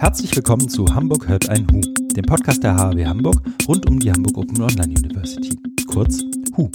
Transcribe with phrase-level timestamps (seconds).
[0.00, 1.80] Herzlich willkommen zu Hamburg hört ein Hu,
[2.14, 6.22] dem Podcast der HAW Hamburg rund um die Hamburg Open Online University, kurz
[6.56, 6.70] HU.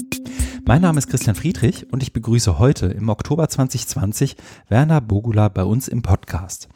[0.65, 4.36] Mein Name ist Christian Friedrich und ich begrüße heute im Oktober 2020
[4.67, 6.67] Werner Bogula bei uns im Podcast.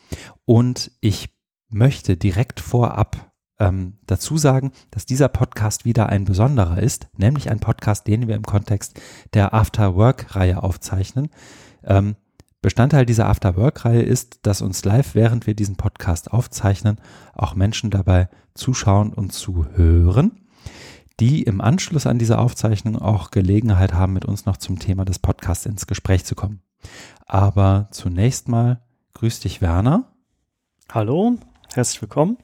[0.45, 1.29] Und ich
[1.67, 7.59] möchte direkt vorab ähm, dazu sagen, dass dieser Podcast wieder ein besonderer ist, nämlich ein
[7.59, 9.01] Podcast, den wir im Kontext
[9.33, 11.27] der After-Work-Reihe aufzeichnen.
[11.83, 12.15] Ähm,
[12.61, 16.99] Bestandteil dieser After-Work-Reihe ist, dass uns live, während wir diesen Podcast aufzeichnen,
[17.35, 20.47] auch Menschen dabei zuschauen und zuhören,
[21.19, 25.19] die im Anschluss an diese Aufzeichnung auch Gelegenheit haben, mit uns noch zum Thema des
[25.19, 26.61] Podcasts ins Gespräch zu kommen.
[27.25, 28.81] Aber zunächst mal
[29.13, 30.11] grüß dich, Werner.
[30.91, 31.37] Hallo,
[31.73, 32.37] herzlich willkommen.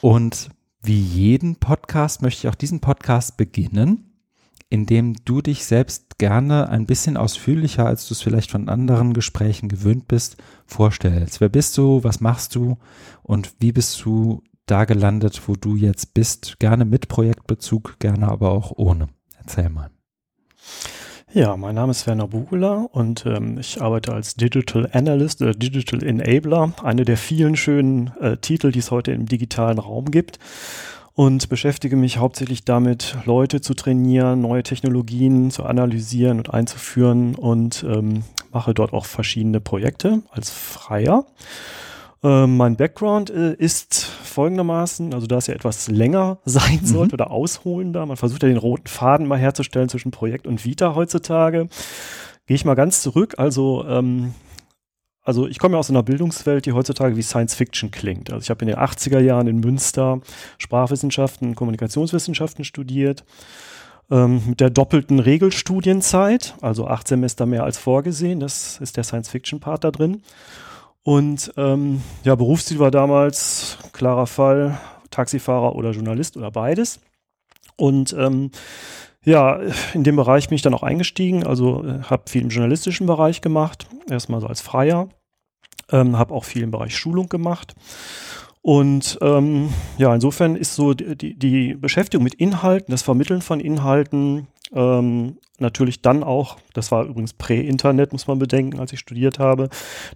[0.00, 0.50] Und
[0.82, 4.11] wie jeden Podcast möchte ich auch diesen Podcast beginnen
[4.72, 9.68] indem du dich selbst gerne ein bisschen ausführlicher, als du es vielleicht von anderen Gesprächen
[9.68, 11.42] gewöhnt bist, vorstellst.
[11.42, 12.02] Wer bist du?
[12.04, 12.78] Was machst du?
[13.22, 16.58] Und wie bist du da gelandet, wo du jetzt bist?
[16.58, 19.08] Gerne mit Projektbezug, gerne aber auch ohne.
[19.38, 19.90] Erzähl mal.
[21.34, 26.02] Ja, mein Name ist Werner Bugula und ähm, ich arbeite als Digital Analyst oder Digital
[26.02, 30.38] Enabler, eine der vielen schönen äh, Titel, die es heute im digitalen Raum gibt
[31.14, 37.84] und beschäftige mich hauptsächlich damit, Leute zu trainieren, neue Technologien zu analysieren und einzuführen und
[37.88, 41.26] ähm, mache dort auch verschiedene Projekte als Freier.
[42.24, 46.86] Ähm, mein Background äh, ist folgendermaßen, also da es ja etwas länger sein mhm.
[46.86, 50.94] sollte oder ausholender, man versucht ja den roten Faden mal herzustellen zwischen Projekt und Vita
[50.94, 51.68] heutzutage,
[52.46, 53.34] gehe ich mal ganz zurück.
[53.38, 54.34] Also ähm,
[55.22, 58.32] also ich komme ja aus einer Bildungswelt, die heutzutage wie Science Fiction klingt.
[58.32, 60.20] Also ich habe in den 80er Jahren in Münster
[60.58, 63.24] Sprachwissenschaften, Kommunikationswissenschaften studiert,
[64.10, 68.40] ähm, mit der doppelten Regelstudienzeit, also acht Semester mehr als vorgesehen.
[68.40, 70.22] Das ist der Science Fiction Part da drin.
[71.04, 74.78] Und ähm, ja, Berufsziel war damals klarer Fall,
[75.10, 77.00] Taxifahrer oder Journalist oder beides.
[77.76, 78.50] Und ähm,
[79.24, 79.60] ja,
[79.94, 83.40] in dem Bereich bin ich dann auch eingestiegen, also äh, habe viel im journalistischen Bereich
[83.40, 85.08] gemacht, erstmal so als Freier,
[85.92, 87.74] ähm, habe auch viel im Bereich Schulung gemacht.
[88.62, 94.46] Und ähm, ja, insofern ist so die, die Beschäftigung mit Inhalten, das Vermitteln von Inhalten
[94.72, 99.68] ähm, natürlich dann auch, das war übrigens Prä-Internet, muss man bedenken, als ich studiert habe,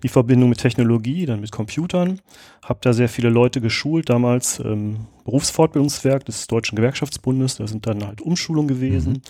[0.03, 2.21] die Verbindung mit Technologie, dann mit Computern.
[2.65, 8.07] Habe da sehr viele Leute geschult, damals ähm, Berufsfortbildungswerk des Deutschen Gewerkschaftsbundes, da sind dann
[8.07, 9.13] halt Umschulungen gewesen.
[9.13, 9.23] Mhm.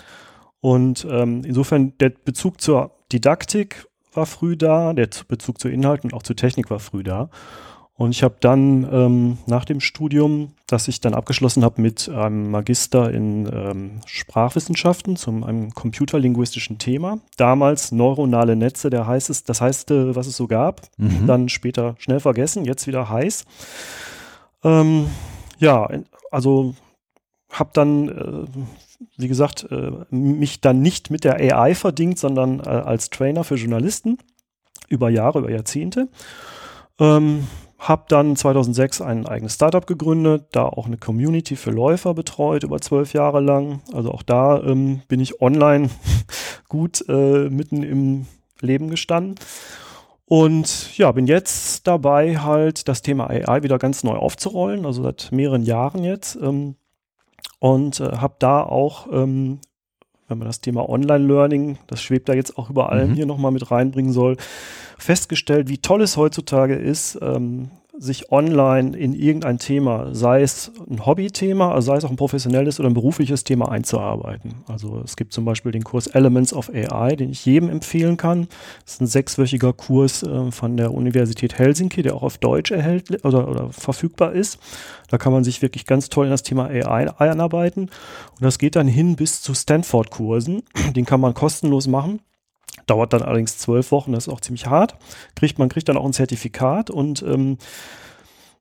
[0.59, 3.86] Und ähm, insofern der Bezug zur Didaktik
[4.17, 7.29] war früh da, der Bezug zu Inhalten und auch zur Technik war früh da.
[7.97, 12.51] Und ich habe dann ähm, nach dem Studium, das ich dann abgeschlossen habe mit einem
[12.51, 19.89] Magister in ähm, Sprachwissenschaften zum einem computerlinguistischen Thema, damals neuronale Netze, der heißt das heißt,
[19.89, 21.25] was es so gab, mhm.
[21.25, 23.45] dann später schnell vergessen, jetzt wieder heiß.
[24.63, 25.07] Ähm,
[25.57, 25.89] ja,
[26.29, 26.75] also
[27.49, 28.45] habe dann, äh,
[29.17, 33.55] wie gesagt, äh, mich dann nicht mit der AI verdingt, sondern äh, als Trainer für
[33.55, 34.17] Journalisten
[34.89, 36.09] über Jahre, über Jahrzehnte.
[36.99, 37.47] Ähm,
[37.79, 42.81] habe dann 2006 ein eigenes Startup gegründet, da auch eine Community für Läufer betreut über
[42.81, 43.81] zwölf Jahre lang.
[43.93, 45.89] Also auch da ähm, bin ich online
[46.69, 48.25] gut äh, mitten im
[48.61, 49.35] Leben gestanden.
[50.25, 55.31] Und ja, bin jetzt dabei, halt das Thema AI wieder ganz neu aufzurollen, also seit
[55.31, 56.35] mehreren Jahren jetzt.
[56.35, 56.75] Ähm,
[57.59, 59.59] und äh, habe da auch ähm,
[60.27, 63.15] wenn man das Thema Online-Learning, das schwebt da jetzt auch über allem mhm.
[63.15, 64.37] hier nochmal mit reinbringen soll,
[64.97, 71.05] festgestellt, wie toll es heutzutage ist, ähm, sich online in irgendein Thema, sei es ein
[71.05, 74.55] Hobbythema, also sei es auch ein professionelles oder ein berufliches Thema einzuarbeiten.
[74.67, 78.47] Also es gibt zum Beispiel den Kurs Elements of AI, den ich jedem empfehlen kann.
[78.85, 83.25] Das ist ein sechswöchiger Kurs äh, von der Universität Helsinki, der auch auf Deutsch erhält
[83.25, 84.59] oder, oder verfügbar ist.
[85.09, 87.83] Da kann man sich wirklich ganz toll in das Thema AI einarbeiten.
[87.83, 90.63] Und das geht dann hin bis zu Stanford-Kursen.
[90.95, 92.19] Den kann man kostenlos machen.
[92.85, 94.95] Dauert dann allerdings zwölf Wochen, das ist auch ziemlich hart.
[95.35, 97.57] Kriegt, man kriegt dann auch ein Zertifikat und ähm,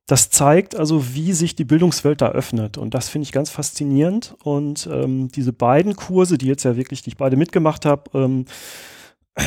[0.06, 2.78] das zeigt also, wie sich die Bildungswelt da öffnet.
[2.78, 4.36] Und das finde ich ganz faszinierend.
[4.44, 8.44] Und ähm, diese beiden Kurse, die jetzt ja wirklich, die ich beide mitgemacht habe, ähm,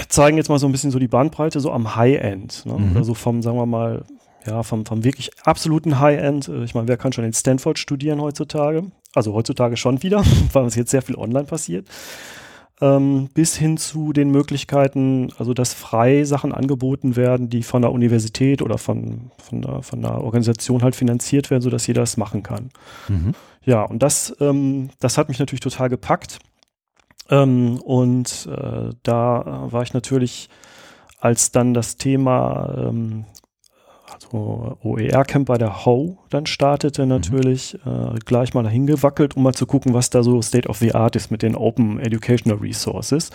[0.10, 2.66] zeigen jetzt mal so ein bisschen so die Bandbreite so am High-End.
[2.66, 2.74] Ne?
[2.74, 2.92] Mhm.
[2.92, 4.04] Oder so vom, sagen wir mal,
[4.46, 6.50] ja, vom, vom wirklich absoluten High-End.
[6.50, 8.84] Äh, ich meine, wer kann schon in Stanford studieren heutzutage?
[9.14, 11.88] Also heutzutage schon wieder, weil es jetzt sehr viel online passiert
[12.82, 17.92] ähm, bis hin zu den Möglichkeiten, also dass frei Sachen angeboten werden, die von der
[17.92, 22.44] Universität oder von, von, der, von der Organisation halt finanziert werden, sodass jeder es machen
[22.44, 22.70] kann.
[23.08, 23.34] Mhm.
[23.66, 26.40] Ja, und das, ähm, das hat mich natürlich total gepackt.
[27.30, 30.50] Ähm, und äh, da war ich natürlich,
[31.20, 32.90] als dann das Thema
[34.32, 37.10] also OER-Camp bei der HO dann startete mhm.
[37.10, 38.16] natürlich, mhm.
[38.16, 40.94] äh, gleich mal dahin gewackelt, um mal zu gucken, was da so State of the
[40.94, 43.30] Art ist mit den Open Educational Resources.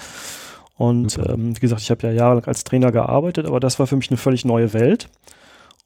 [0.76, 3.96] Und ähm, wie gesagt, ich habe ja jahrelang als Trainer gearbeitet, aber das war für
[3.96, 5.08] mich eine völlig neue Welt.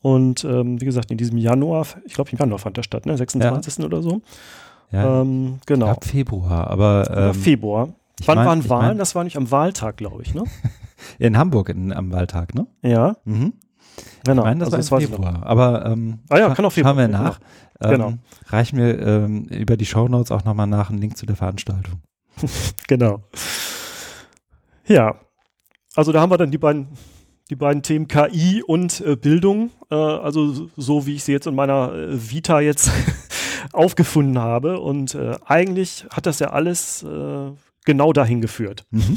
[0.00, 3.16] Und ähm, wie gesagt, in diesem Januar, ich glaube im Januar fand der statt, ne?
[3.16, 3.78] 26.
[3.78, 3.84] Ja.
[3.84, 4.22] oder so.
[4.90, 5.88] Ja, ähm, genau.
[5.88, 7.90] Ab Februar, aber ähm, Februar.
[8.24, 8.86] Wann mein, waren Wahlen?
[8.88, 10.44] Mein, das war nicht am Wahltag, glaube ich, ne?
[11.18, 12.66] in Hamburg in, am Wahltag, ne?
[12.82, 13.16] Ja.
[13.24, 13.52] Mhm.
[14.24, 14.42] Genau.
[14.42, 15.42] Ich meine, das also war im Februar.
[15.44, 16.94] Aber ähm, ah ja, kann auch Februar.
[16.94, 17.38] Schauen wir nach.
[17.38, 17.48] Genau.
[17.80, 18.12] Ähm, genau.
[18.48, 22.00] Reichen wir ähm, über die Shownotes auch nochmal nach einen Link zu der Veranstaltung.
[22.88, 23.22] genau.
[24.86, 25.16] Ja,
[25.94, 26.88] also da haben wir dann die beiden,
[27.50, 29.70] die beiden Themen KI und äh, Bildung.
[29.90, 32.90] Äh, also so wie ich sie jetzt in meiner äh, Vita jetzt
[33.72, 34.80] aufgefunden habe.
[34.80, 37.50] Und äh, eigentlich hat das ja alles äh,
[37.88, 38.84] genau dahin geführt.
[38.90, 39.16] Mhm.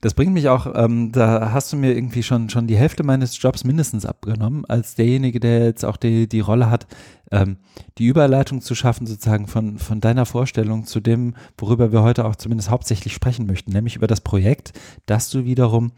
[0.00, 3.42] Das bringt mich auch, ähm, da hast du mir irgendwie schon, schon die Hälfte meines
[3.42, 6.86] Jobs mindestens abgenommen, als derjenige, der jetzt auch die, die Rolle hat,
[7.32, 7.56] ähm,
[7.98, 12.36] die Überleitung zu schaffen, sozusagen von, von deiner Vorstellung zu dem, worüber wir heute auch
[12.36, 14.72] zumindest hauptsächlich sprechen möchten, nämlich über das Projekt,
[15.06, 15.90] das du wiederum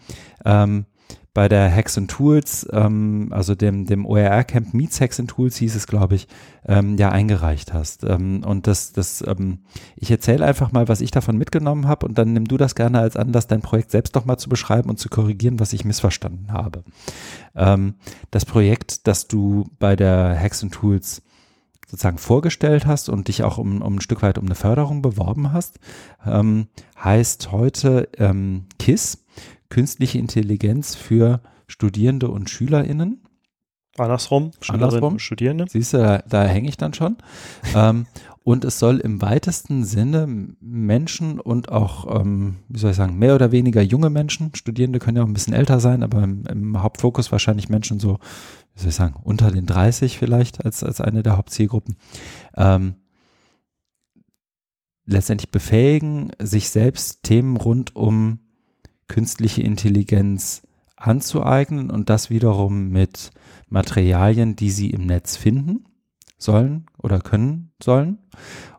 [0.46, 0.86] ähm,
[1.32, 5.56] bei der Hacks and Tools, ähm, also dem, dem OER Camp Meets Hacks and Tools
[5.56, 6.26] hieß es, glaube ich,
[6.66, 8.04] ähm, ja eingereicht hast.
[8.04, 9.60] Ähm, und das, das, ähm,
[9.94, 12.98] ich erzähle einfach mal, was ich davon mitgenommen habe und dann nimm du das gerne
[12.98, 16.52] als Anlass, dein Projekt selbst doch mal zu beschreiben und zu korrigieren, was ich missverstanden
[16.52, 16.82] habe.
[17.54, 17.94] Ähm,
[18.32, 21.22] das Projekt, das du bei der Hacks and Tools
[21.90, 25.52] sozusagen vorgestellt hast und dich auch um, um ein Stück weit um eine Förderung beworben
[25.52, 25.78] hast,
[26.24, 26.68] ähm,
[27.02, 29.19] heißt heute ähm, KISS
[29.70, 33.22] künstliche Intelligenz für Studierende und SchülerInnen.
[33.96, 35.18] Andersrum, Andersrum.
[35.18, 35.66] Studierende.
[35.68, 37.16] Siehst du, da, da hänge ich dann schon.
[37.74, 38.06] ähm,
[38.42, 40.26] und es soll im weitesten Sinne
[40.60, 45.16] Menschen und auch, ähm, wie soll ich sagen, mehr oder weniger junge Menschen, Studierende können
[45.16, 48.18] ja auch ein bisschen älter sein, aber im, im Hauptfokus wahrscheinlich Menschen so,
[48.74, 51.96] wie soll ich sagen, unter den 30 vielleicht als, als eine der Hauptzielgruppen,
[52.56, 52.94] ähm,
[55.04, 58.38] letztendlich befähigen, sich selbst Themen rund um
[59.10, 60.62] künstliche Intelligenz
[60.96, 63.32] anzueignen und das wiederum mit
[63.68, 65.84] Materialien, die sie im Netz finden
[66.38, 68.18] sollen oder können sollen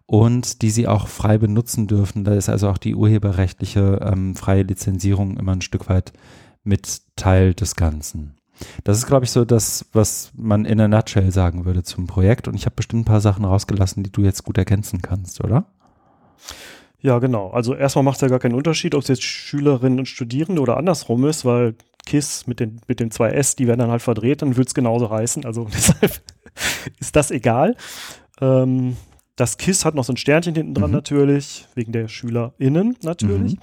[0.06, 2.24] und die sie auch frei benutzen dürfen.
[2.24, 6.14] Da ist also auch die urheberrechtliche ähm, freie Lizenzierung immer ein Stück weit
[6.64, 8.38] mit Teil des Ganzen.
[8.84, 12.48] Das ist, glaube ich, so das, was man in a nutshell sagen würde zum Projekt.
[12.48, 15.66] Und ich habe bestimmt ein paar Sachen rausgelassen, die du jetzt gut ergänzen kannst, oder?
[17.02, 17.50] Ja, genau.
[17.50, 20.78] Also erstmal macht es ja gar keinen Unterschied, ob es jetzt Schülerinnen und Studierende oder
[20.78, 21.76] andersrum ist, weil
[22.06, 24.74] KISS mit den, mit den zwei S, die werden dann halt verdreht, dann würde es
[24.74, 25.46] genauso heißen.
[25.46, 26.22] Also deshalb
[27.00, 27.76] ist das egal.
[28.40, 28.98] Ähm,
[29.36, 30.96] das KISS hat noch so ein Sternchen hinten dran mhm.
[30.96, 33.54] natürlich, wegen der SchülerInnen natürlich.
[33.54, 33.60] Mhm.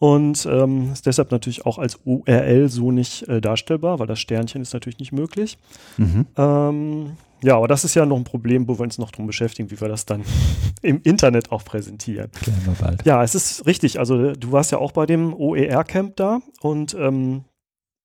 [0.00, 4.62] Und ähm, ist deshalb natürlich auch als URL so nicht äh, darstellbar, weil das Sternchen
[4.62, 5.58] ist natürlich nicht möglich.
[5.96, 6.26] Mhm.
[6.36, 9.70] Ähm, ja, aber das ist ja noch ein Problem, wo wir uns noch drum beschäftigen,
[9.70, 10.24] wie wir das dann
[10.82, 12.30] im Internet auch präsentieren.
[12.44, 13.04] Wir bald.
[13.04, 13.98] Ja, es ist richtig.
[13.98, 17.44] Also du warst ja auch bei dem OER-Camp da und ähm,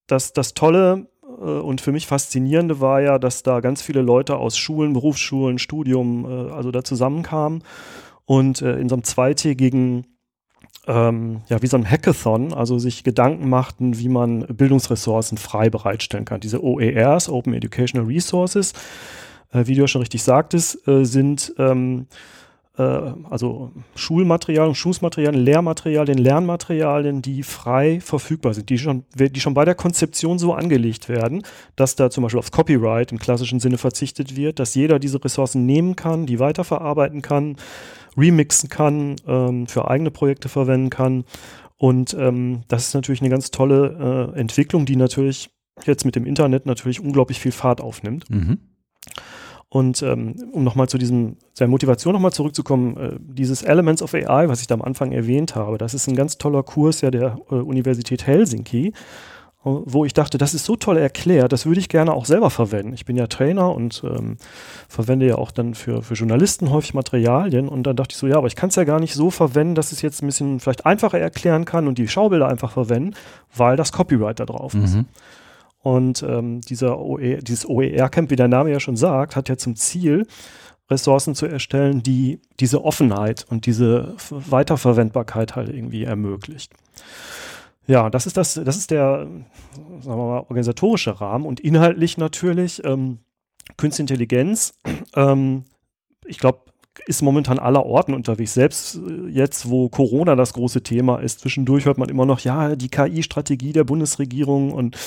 [0.08, 4.38] das, das Tolle äh, und für mich Faszinierende war ja, dass da ganz viele Leute
[4.38, 7.64] aus Schulen, Berufsschulen, Studium, äh, also da zusammenkamen
[8.26, 10.06] und äh, in so einem zweitägigen
[10.88, 16.26] ähm, ja, wie so ein Hackathon, also sich Gedanken machten, wie man Bildungsressourcen frei bereitstellen
[16.26, 16.42] kann.
[16.42, 18.74] Diese OERs, Open Educational Resources,
[19.54, 22.08] äh, wie du ja schon richtig sagtest, äh, sind ähm,
[22.78, 29.66] äh, also Schulmaterialien, Schulmaterialien, Lehrmaterialien, Lernmaterialien, die frei verfügbar sind, die schon, die schon bei
[29.66, 31.44] der Konzeption so angelegt werden,
[31.76, 35.66] dass da zum Beispiel aufs Copyright im klassischen Sinne verzichtet wird, dass jeder diese Ressourcen
[35.66, 37.58] nehmen kann, die weiterverarbeiten kann,
[38.18, 41.26] remixen kann, ähm, für eigene Projekte verwenden kann.
[41.78, 45.50] Und ähm, das ist natürlich eine ganz tolle äh, Entwicklung, die natürlich
[45.86, 48.30] jetzt mit dem Internet natürlich unglaublich viel Fahrt aufnimmt.
[48.30, 48.60] Mhm.
[49.74, 54.48] Und ähm, um nochmal zu diesem, der Motivation nochmal zurückzukommen, äh, dieses Elements of AI,
[54.48, 57.38] was ich da am Anfang erwähnt habe, das ist ein ganz toller Kurs ja der
[57.50, 58.94] äh, Universität Helsinki,
[59.64, 62.94] wo ich dachte, das ist so toll erklärt, das würde ich gerne auch selber verwenden.
[62.94, 64.38] Ich bin ja Trainer und ähm,
[64.90, 68.38] verwende ja auch dann für, für Journalisten häufig Materialien und dann dachte ich so, ja,
[68.38, 70.86] aber ich kann es ja gar nicht so verwenden, dass es jetzt ein bisschen vielleicht
[70.86, 73.16] einfacher erklären kann und die Schaubilder einfach verwenden,
[73.56, 74.96] weil das Copyright da drauf ist.
[74.96, 75.06] Mhm.
[75.80, 79.76] Und ähm, dieser OE, dieses OER-Camp, wie der Name ja schon sagt, hat ja zum
[79.76, 80.26] Ziel,
[80.90, 86.74] Ressourcen zu erstellen, die diese Offenheit und diese Weiterverwendbarkeit halt irgendwie ermöglicht.
[87.86, 89.28] Ja, das ist das, das ist der,
[89.76, 93.20] sagen wir mal, organisatorische Rahmen und inhaltlich natürlich ähm,
[93.78, 94.78] Künstliche Intelligenz.
[95.16, 95.66] Ähm,
[96.26, 96.60] ich glaube,
[97.06, 98.54] ist momentan aller Orten unterwegs.
[98.54, 102.76] Selbst äh, jetzt, wo Corona das große Thema ist, zwischendurch hört man immer noch, ja,
[102.76, 104.98] die KI-Strategie der Bundesregierung und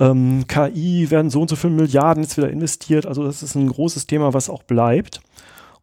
[0.00, 3.06] ähm, KI werden so und so viele Milliarden jetzt wieder investiert.
[3.06, 5.20] Also das ist ein großes Thema, was auch bleibt.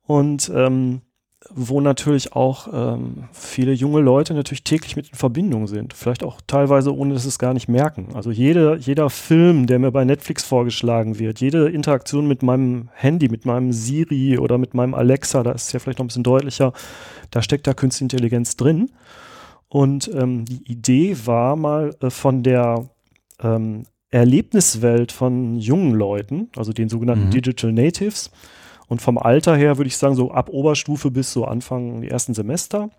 [0.06, 1.02] Und ähm,
[1.53, 5.94] wo natürlich auch ähm, viele junge Leute natürlich täglich mit in Verbindung sind.
[5.94, 8.10] Vielleicht auch teilweise, ohne dass sie es gar nicht merken.
[8.13, 13.29] Also jede, jeder Film, der mir bei Netflix vorgeschlagen wird, jede Interaktion mit meinem Handy,
[13.29, 16.24] mit meinem Siri oder mit meinem Alexa, da ist es ja vielleicht noch ein bisschen
[16.24, 16.74] deutlicher,
[17.32, 18.91] da steckt da Künstliche Intelligenz drin.
[19.68, 22.89] Und ähm, die Idee war mal äh, von der
[23.41, 27.32] ähm, Erlebniswelt von jungen Leuten, also den sogenannten mhm.
[27.32, 28.32] Digital Natives,
[28.89, 32.34] und vom Alter her würde ich sagen, so ab Oberstufe bis so Anfang die ersten
[32.34, 32.89] Semester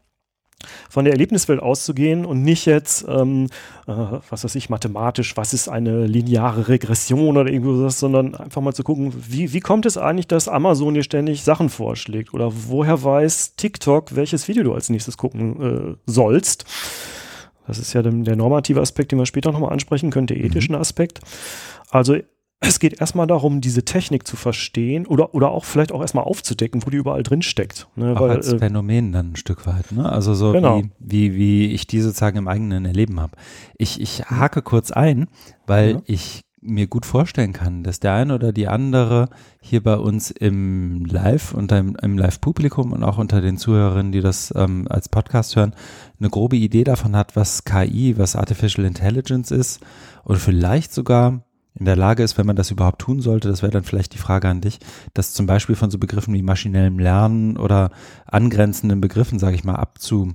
[0.89, 3.47] von der Erlebniswelt auszugehen und nicht jetzt, ähm,
[3.87, 3.93] äh,
[4.29, 8.83] was weiß ich, mathematisch, was ist eine lineare Regression oder irgendwas, sondern einfach mal zu
[8.83, 13.57] gucken, wie, wie kommt es eigentlich, dass Amazon dir ständig Sachen vorschlägt oder woher weiß
[13.57, 16.65] TikTok, welches Video du als nächstes gucken äh, sollst.
[17.67, 20.45] Das ist ja der, der normative Aspekt, den wir später nochmal ansprechen können, der mhm.
[20.45, 21.21] ethische Aspekt.
[21.91, 22.17] Also
[22.61, 26.85] es geht erstmal darum, diese Technik zu verstehen oder, oder auch vielleicht auch erstmal aufzudecken,
[26.85, 27.89] wo die überall drin steckt.
[27.97, 28.15] Ne?
[28.15, 29.93] Auch Weil, als äh, Phänomen dann ein Stück weit.
[29.93, 30.07] Ne?
[30.11, 30.83] Also so genau.
[30.83, 33.33] wie, wie, wie ich die sozusagen im eigenen Erleben habe.
[33.79, 35.27] Ich, ich hake kurz ein,
[35.67, 36.03] weil ja.
[36.05, 39.31] ich mir gut vorstellen kann, dass der eine oder die andere
[39.63, 44.21] hier bei uns im Live, unter im, im Live-Publikum und auch unter den Zuhörerinnen, die
[44.21, 45.75] das ähm, als Podcast hören,
[46.19, 49.81] eine grobe Idee davon hat, was KI, was Artificial Intelligence ist
[50.25, 51.43] und vielleicht sogar
[51.75, 54.19] in der Lage ist, wenn man das überhaupt tun sollte, das wäre dann vielleicht die
[54.19, 54.81] Frage an dich,
[55.15, 57.91] dass zum Beispiel von so Begriffen wie maschinellem Lernen oder
[58.27, 60.33] angrenzenden Begriffen, sage ich mal, abzu,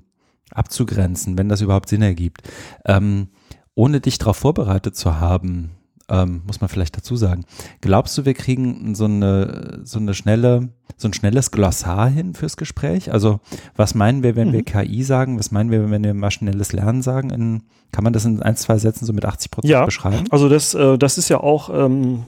[0.51, 2.50] abzugrenzen, wenn das überhaupt Sinn ergibt.
[2.86, 3.27] Ähm,
[3.75, 5.72] ohne dich darauf vorbereitet zu haben,
[6.09, 7.45] ähm, muss man vielleicht dazu sagen.
[7.81, 12.57] Glaubst du, wir kriegen so eine, so eine schnelle, so ein schnelles Glossar hin fürs
[12.57, 13.12] Gespräch?
[13.12, 13.39] Also,
[13.75, 14.53] was meinen wir, wenn mhm.
[14.53, 15.39] wir KI sagen?
[15.39, 17.31] Was meinen wir, wenn wir maschinelles Lernen sagen?
[17.31, 20.25] In, kann man das in ein, zwei Sätzen so mit 80 Prozent ja, beschreiben?
[20.29, 22.25] Also, das, äh, das ist ja auch ähm,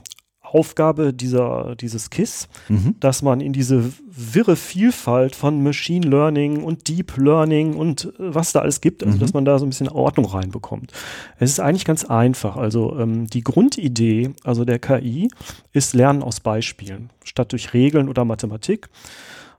[0.54, 2.96] Aufgabe dieser, dieses KISS, mhm.
[3.00, 8.52] dass man in diese wirre Vielfalt von Machine Learning und Deep Learning und äh, was
[8.52, 9.20] da alles gibt, also mhm.
[9.20, 10.92] dass man da so ein bisschen Ordnung reinbekommt.
[11.40, 12.58] Es ist eigentlich ganz einfach.
[12.58, 15.30] Also ähm, die Grundidee, also der KI,
[15.74, 18.90] ist Lernen aus Beispielen, statt durch Regeln oder Mathematik.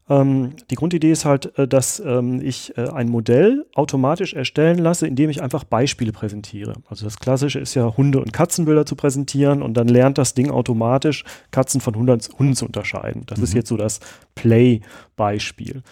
[0.08, 5.06] Ähm, die Grundidee ist halt, äh, dass ähm, ich äh, ein Modell automatisch erstellen lasse,
[5.06, 6.74] indem ich einfach Beispiele präsentiere.
[6.88, 10.50] Also das Klassische ist ja Hunde- und Katzenbilder zu präsentieren und dann lernt das Ding
[10.50, 13.24] automatisch, Katzen von Hunden, Hunden zu unterscheiden.
[13.26, 13.44] Das mhm.
[13.44, 14.00] ist jetzt so das
[14.34, 15.82] Play-Beispiel.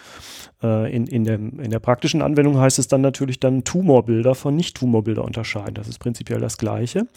[0.63, 4.55] Äh, in, in, dem, in der praktischen Anwendung heißt es dann natürlich dann Tumorbilder von
[4.55, 5.75] Nicht-Tumorbilder unterscheiden.
[5.75, 7.07] Das ist prinzipiell das Gleiche.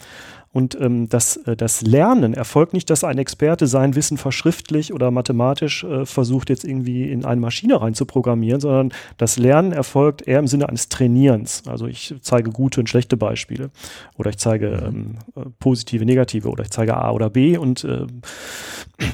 [0.53, 5.09] Und ähm, das, äh, das Lernen erfolgt nicht, dass ein Experte sein Wissen verschriftlich oder
[5.09, 10.27] mathematisch äh, versucht, jetzt irgendwie in eine Maschine rein zu programmieren, sondern das Lernen erfolgt
[10.27, 11.63] eher im Sinne eines Trainierens.
[11.67, 13.69] Also ich zeige gute und schlechte Beispiele
[14.17, 14.95] oder ich zeige mhm.
[14.95, 18.07] ähm, äh, positive, negative oder ich zeige A oder B und äh,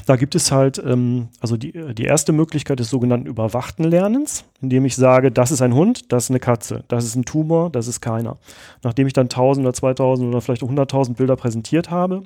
[0.06, 4.84] da gibt es halt, ähm, also die, die erste Möglichkeit des sogenannten überwachten Lernens, indem
[4.84, 7.86] ich sage, das ist ein Hund, das ist eine Katze, das ist ein Tumor, das
[7.86, 8.38] ist keiner.
[8.82, 12.22] Nachdem ich dann 1000 oder 2000 oder vielleicht 100.000 Bilder präsentiert habe,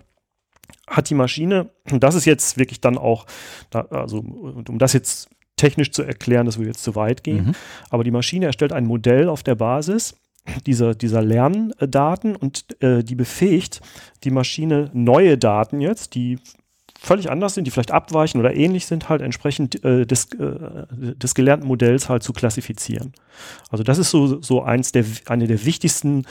[0.89, 3.27] hat die Maschine, und das ist jetzt wirklich dann auch,
[3.71, 7.55] da, also um das jetzt technisch zu erklären, das würde jetzt zu weit gehen, mhm.
[7.91, 10.15] aber die Maschine erstellt ein Modell auf der Basis
[10.67, 13.81] dieser, dieser Lerndaten und äh, die befähigt
[14.25, 16.39] die Maschine neue Daten jetzt, die
[16.99, 21.35] völlig anders sind, die vielleicht abweichen oder ähnlich sind, halt entsprechend äh, des, äh, des
[21.35, 23.13] gelernten Modells halt zu klassifizieren.
[23.71, 26.27] Also das ist so, so eins der, eine der wichtigsten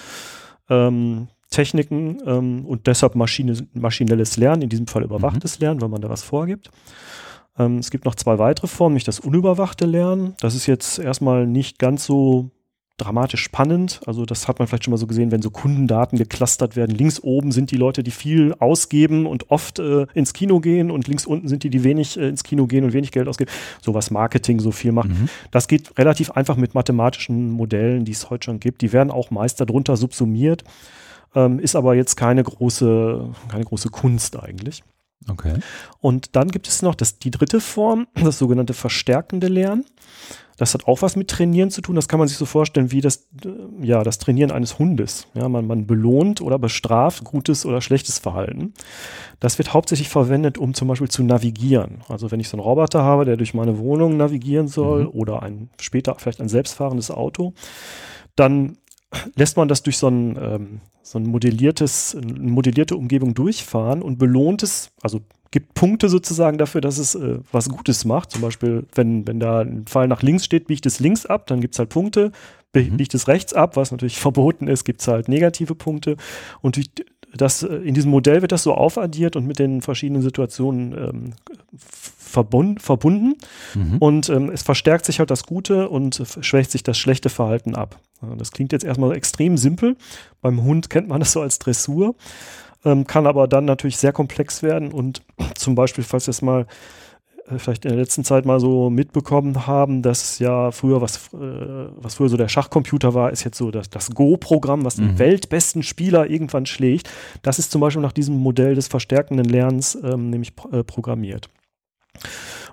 [0.69, 5.63] ähm, Techniken ähm, und deshalb Maschine, maschinelles Lernen, in diesem Fall überwachtes mhm.
[5.63, 6.71] Lernen, weil man da was vorgibt.
[7.59, 10.33] Ähm, es gibt noch zwei weitere Formen, nämlich das unüberwachte Lernen.
[10.39, 12.49] Das ist jetzt erstmal nicht ganz so
[12.97, 13.99] dramatisch spannend.
[14.05, 16.95] Also das hat man vielleicht schon mal so gesehen, wenn so Kundendaten geclustert werden.
[16.95, 21.07] Links oben sind die Leute, die viel ausgeben und oft äh, ins Kino gehen und
[21.07, 23.51] links unten sind die, die wenig äh, ins Kino gehen und wenig Geld ausgeben.
[23.81, 25.09] So was Marketing so viel macht.
[25.09, 25.29] Mhm.
[25.49, 28.81] Das geht relativ einfach mit mathematischen Modellen, die es heute schon gibt.
[28.81, 30.63] Die werden auch meist darunter subsumiert,
[31.35, 34.83] ähm, ist aber jetzt keine große, keine große Kunst eigentlich.
[35.29, 35.55] Okay.
[35.99, 39.85] Und dann gibt es noch das, die dritte Form, das sogenannte verstärkende Lernen.
[40.57, 41.95] Das hat auch was mit Trainieren zu tun.
[41.95, 43.49] Das kann man sich so vorstellen wie das, äh,
[43.81, 45.25] ja, das Trainieren eines Hundes.
[45.33, 48.73] Ja, man, man belohnt oder bestraft gutes oder schlechtes Verhalten.
[49.39, 52.03] Das wird hauptsächlich verwendet, um zum Beispiel zu navigieren.
[52.09, 55.09] Also wenn ich so einen Roboter habe, der durch meine Wohnung navigieren soll mhm.
[55.09, 57.53] oder ein später vielleicht ein selbstfahrendes Auto,
[58.35, 58.77] dann
[59.35, 64.17] lässt man das durch so ein, ähm, so ein modelliertes, eine modellierte Umgebung durchfahren und
[64.17, 68.31] belohnt es, also gibt Punkte sozusagen dafür, dass es äh, was Gutes macht.
[68.31, 71.59] Zum Beispiel, wenn, wenn da ein Pfeil nach links steht, biegt es links ab, dann
[71.59, 72.31] gibt es halt Punkte.
[72.73, 72.95] Mhm.
[72.95, 76.15] Biegt es rechts ab, was natürlich verboten ist, gibt es halt negative Punkte.
[76.61, 76.89] Und durch,
[77.33, 81.33] das, äh, in diesem Modell wird das so aufaddiert und mit den verschiedenen Situationen ähm,
[82.31, 83.35] verbund, verbunden.
[83.75, 83.97] Mhm.
[83.99, 87.99] Und ähm, es verstärkt sich halt das Gute und schwächt sich das schlechte Verhalten ab.
[88.37, 89.97] Das klingt jetzt erstmal extrem simpel.
[90.41, 92.15] Beim Hund kennt man das so als Dressur,
[92.85, 95.21] ähm, kann aber dann natürlich sehr komplex werden und
[95.55, 96.65] zum Beispiel, falls es mal
[97.49, 101.37] äh, vielleicht in der letzten Zeit mal so mitbekommen haben, dass ja früher, was, äh,
[101.95, 105.09] was früher so der Schachcomputer war, ist jetzt so das, das Go-Programm, was mhm.
[105.09, 107.09] die weltbesten Spieler irgendwann schlägt.
[107.41, 111.49] Das ist zum Beispiel nach diesem Modell des verstärkenden Lernens ähm, nämlich äh, programmiert.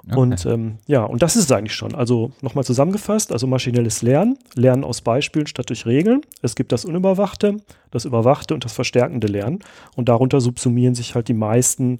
[0.07, 0.17] Okay.
[0.17, 1.95] Und ähm, ja, und das ist es eigentlich schon.
[1.95, 6.23] Also nochmal zusammengefasst, also maschinelles Lernen, Lernen aus Beispielen statt durch Regeln.
[6.41, 7.59] Es gibt das Unüberwachte,
[7.91, 9.59] das Überwachte und das verstärkende Lernen.
[9.97, 11.99] Und darunter subsumieren sich halt die meisten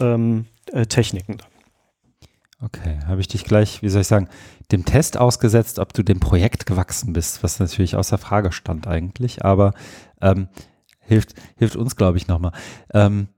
[0.00, 1.38] ähm, äh, Techniken.
[2.60, 4.28] Okay, habe ich dich gleich, wie soll ich sagen,
[4.72, 9.44] dem Test ausgesetzt, ob du dem Projekt gewachsen bist, was natürlich außer Frage stand eigentlich,
[9.44, 9.74] aber
[10.22, 10.48] ähm,
[11.00, 12.52] hilft, hilft uns, glaube ich, nochmal.
[12.92, 13.28] Ähm,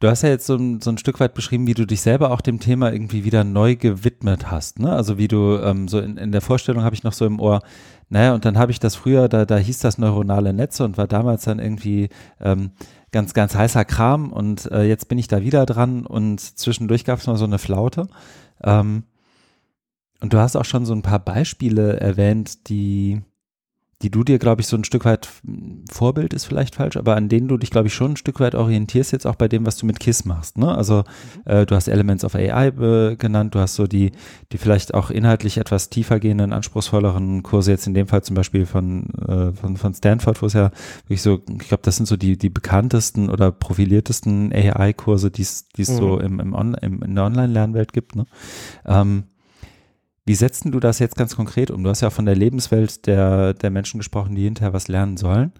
[0.00, 2.30] du hast ja jetzt so ein, so ein Stück weit beschrieben, wie du dich selber
[2.30, 4.92] auch dem Thema irgendwie wieder neu gewidmet hast, ne?
[4.92, 7.62] Also wie du ähm, so in, in der Vorstellung habe ich noch so im Ohr,
[8.08, 11.06] naja, und dann habe ich das früher, da, da hieß das neuronale Netze und war
[11.06, 12.08] damals dann irgendwie
[12.40, 12.72] ähm,
[13.10, 17.18] ganz, ganz heißer Kram und äh, jetzt bin ich da wieder dran und zwischendurch gab
[17.18, 18.08] es mal so eine Flaute.
[18.62, 19.04] Ähm,
[20.20, 23.22] und du hast auch schon so ein paar Beispiele erwähnt, die,
[24.02, 25.28] die du dir, glaube ich, so ein Stück weit
[25.90, 28.54] Vorbild ist vielleicht falsch, aber an denen du dich, glaube ich, schon ein Stück weit
[28.54, 30.58] orientierst, jetzt auch bei dem, was du mit KISS machst.
[30.58, 30.74] Ne?
[30.74, 31.04] Also
[31.44, 31.50] mhm.
[31.50, 34.12] äh, du hast Elements of AI äh, genannt, du hast so die,
[34.52, 38.66] die vielleicht auch inhaltlich etwas tiefer gehenden, anspruchsvolleren Kurse, jetzt in dem Fall zum Beispiel
[38.66, 40.70] von, äh, von, von Stanford, wo es ja
[41.04, 45.64] wirklich so, ich glaube, das sind so die, die bekanntesten oder profiliertesten AI-Kurse, die es
[45.74, 45.82] mhm.
[45.84, 48.14] so im, im, On, im, in der Online-Lernwelt gibt.
[48.14, 48.26] Ne?
[48.84, 49.24] Ähm,
[50.26, 51.84] wie setzt du das jetzt ganz konkret um?
[51.84, 55.52] Du hast ja von der Lebenswelt der, der Menschen gesprochen, die hinterher was lernen sollen.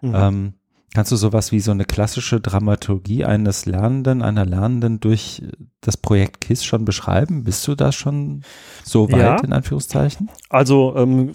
[0.00, 0.14] Mhm.
[0.14, 0.52] Ähm,
[0.92, 5.42] kannst du sowas wie so eine klassische Dramaturgie eines Lernenden, einer Lernenden durch
[5.80, 7.44] das Projekt KISS schon beschreiben?
[7.44, 8.42] Bist du da schon
[8.84, 9.36] so weit, ja.
[9.36, 10.28] in Anführungszeichen?
[10.48, 11.32] Also, ähm,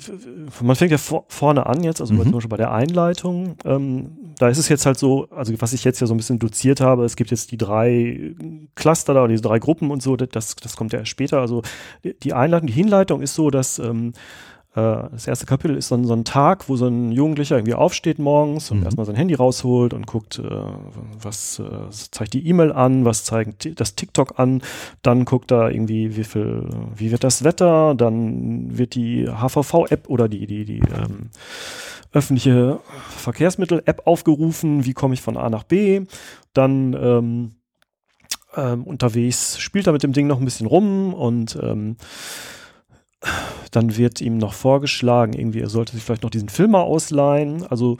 [0.61, 2.23] man fängt ja vor, vorne an jetzt, also mhm.
[2.23, 3.55] zum Beispiel bei der Einleitung.
[3.63, 6.39] Ähm, da ist es jetzt halt so, also was ich jetzt ja so ein bisschen
[6.39, 8.35] doziert habe, es gibt jetzt die drei
[8.75, 11.39] Cluster da, diese drei Gruppen und so, das, das kommt ja später.
[11.39, 11.61] Also
[12.03, 14.13] die Einleitung, die Hinleitung ist so, dass ähm, äh,
[14.75, 18.71] das erste Kapitel ist dann so ein Tag, wo so ein Jugendlicher irgendwie aufsteht morgens
[18.71, 18.85] und mhm.
[18.85, 20.49] erstmal sein Handy rausholt und guckt, äh,
[21.21, 24.63] was äh, zeigt die E-Mail an, was zeigt das TikTok an,
[25.03, 30.27] dann guckt er irgendwie, wie viel, wie wird das Wetter, dann wird die HVV-App oder
[30.27, 31.29] die, die, die ähm,
[32.11, 32.79] öffentliche
[33.17, 36.01] Verkehrsmittel-App aufgerufen, wie komme ich von A nach B,
[36.53, 37.51] dann ähm,
[38.55, 41.97] ähm, unterwegs spielt er mit dem Ding noch ein bisschen rum und ähm,
[43.71, 47.65] dann wird ihm noch vorgeschlagen, irgendwie, er sollte sich vielleicht noch diesen Film mal ausleihen.
[47.67, 47.97] Also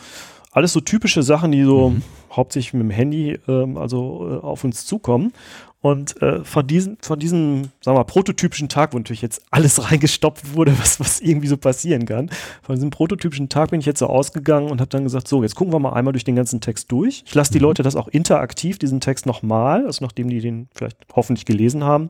[0.52, 2.04] alles so typische Sachen, die so mhm.
[2.32, 5.34] hauptsächlich mit dem Handy ähm, also äh, auf uns zukommen.
[5.84, 9.92] Und äh, von, diesen, von diesem, sagen wir mal, prototypischen Tag, wo natürlich jetzt alles
[9.92, 12.30] reingestopft wurde, was, was irgendwie so passieren kann,
[12.62, 15.56] von diesem prototypischen Tag bin ich jetzt so ausgegangen und habe dann gesagt, so, jetzt
[15.56, 17.24] gucken wir mal einmal durch den ganzen Text durch.
[17.26, 17.66] Ich lasse die mhm.
[17.66, 22.10] Leute das auch interaktiv, diesen Text nochmal, also nachdem die den vielleicht hoffentlich gelesen haben,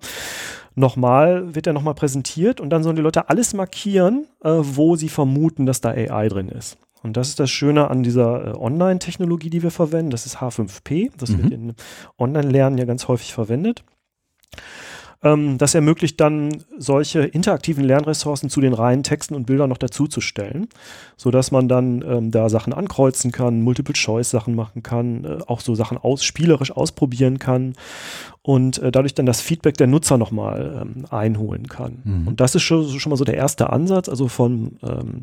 [0.76, 5.10] nochmal, wird er nochmal präsentiert und dann sollen die Leute alles markieren, äh, wo sie
[5.10, 6.78] vermuten, dass da AI drin ist.
[7.04, 10.12] Und das ist das Schöne an dieser äh, Online-Technologie, die wir verwenden.
[10.12, 11.12] Das ist H5P.
[11.18, 11.38] Das mhm.
[11.38, 11.74] wird in
[12.18, 13.84] Online-Lernen ja ganz häufig verwendet.
[15.24, 20.68] Ähm, das ermöglicht dann, solche interaktiven Lernressourcen zu den reinen Texten und Bildern noch dazuzustellen,
[21.18, 25.98] sodass man dann ähm, da Sachen ankreuzen kann, Multiple-Choice-Sachen machen kann, äh, auch so Sachen
[25.98, 27.74] aus, spielerisch ausprobieren kann
[28.42, 32.02] und äh, dadurch dann das Feedback der Nutzer nochmal ähm, einholen kann.
[32.04, 32.28] Mhm.
[32.28, 35.22] Und das ist schon, schon mal so der erste Ansatz, also von ähm,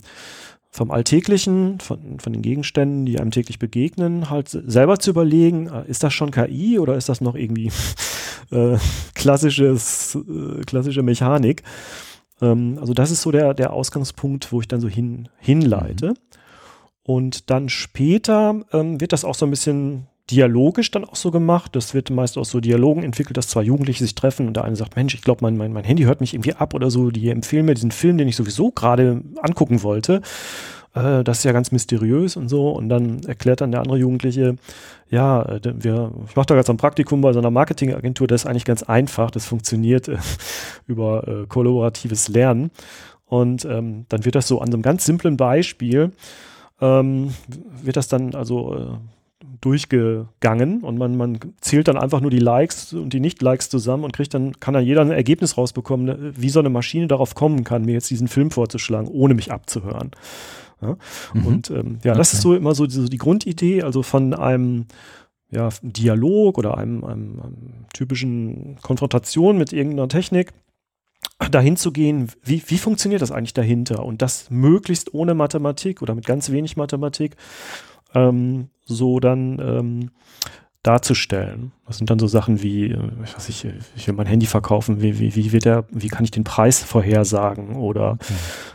[0.71, 5.89] vom Alltäglichen, von, von den Gegenständen, die einem täglich begegnen, halt selber zu überlegen, äh,
[5.89, 7.73] ist das schon KI oder ist das noch irgendwie
[8.51, 8.79] äh,
[9.15, 11.65] klassisches, äh, klassische Mechanik?
[12.41, 16.11] Ähm, also das ist so der, der Ausgangspunkt, wo ich dann so hin, hinleite.
[16.11, 16.15] Mhm.
[17.03, 21.75] Und dann später ähm, wird das auch so ein bisschen dialogisch dann auch so gemacht.
[21.77, 24.77] Das wird meist aus so Dialogen entwickelt, dass zwei Jugendliche sich treffen und der eine
[24.77, 27.11] sagt, Mensch, ich glaube, mein, mein, mein Handy hört mich irgendwie ab oder so.
[27.11, 30.23] Die empfehlen mir diesen Film, den ich sowieso gerade angucken wollte.
[30.95, 32.71] Äh, das ist ja ganz mysteriös und so.
[32.71, 34.57] Und dann erklärt dann der andere Jugendliche,
[35.09, 38.43] ja, äh, wir, ich mache da gerade so ein Praktikum bei so einer Marketingagentur, das
[38.43, 39.31] ist eigentlich ganz einfach.
[39.31, 40.19] Das funktioniert äh,
[40.87, 42.71] über äh, kollaboratives Lernen.
[43.27, 46.11] Und ähm, dann wird das so an so einem ganz simplen Beispiel,
[46.81, 47.33] ähm,
[47.83, 48.87] wird das dann also äh,
[49.61, 54.13] durchgegangen und man, man zählt dann einfach nur die Likes und die Nicht-Likes zusammen und
[54.13, 57.65] kriegt dann, kann dann jeder ein Ergebnis rausbekommen, ne, wie so eine Maschine darauf kommen
[57.65, 60.11] kann, mir jetzt diesen Film vorzuschlagen, ohne mich abzuhören.
[60.83, 60.97] Ja?
[61.35, 61.47] Mhm.
[61.47, 62.19] Und ähm, ja, okay.
[62.19, 64.87] das ist so immer so, so die Grundidee, also von einem
[65.51, 70.53] ja, Dialog oder einem, einem, einem typischen Konfrontation mit irgendeiner Technik
[71.51, 74.05] dahin zu gehen, wie, wie funktioniert das eigentlich dahinter?
[74.05, 77.37] Und das möglichst ohne Mathematik oder mit ganz wenig Mathematik
[78.15, 80.11] ähm, so dann ähm,
[80.83, 81.73] darzustellen.
[81.87, 85.03] Das sind dann so Sachen wie, äh, ich weiß nicht, ich will mein Handy verkaufen,
[85.03, 87.77] wie, wie, wie wird der, wie kann ich den Preis vorhersagen?
[87.77, 88.19] Oder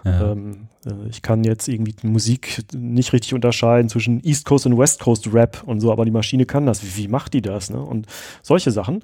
[0.03, 0.31] ja.
[0.31, 4.77] ähm, äh, ich kann jetzt irgendwie die Musik nicht richtig unterscheiden zwischen East Coast und
[4.77, 6.83] West Coast Rap und so, aber die Maschine kann das.
[6.83, 7.71] Wie, wie macht die das?
[7.71, 7.81] Ne?
[7.81, 8.05] Und
[8.43, 9.03] solche Sachen.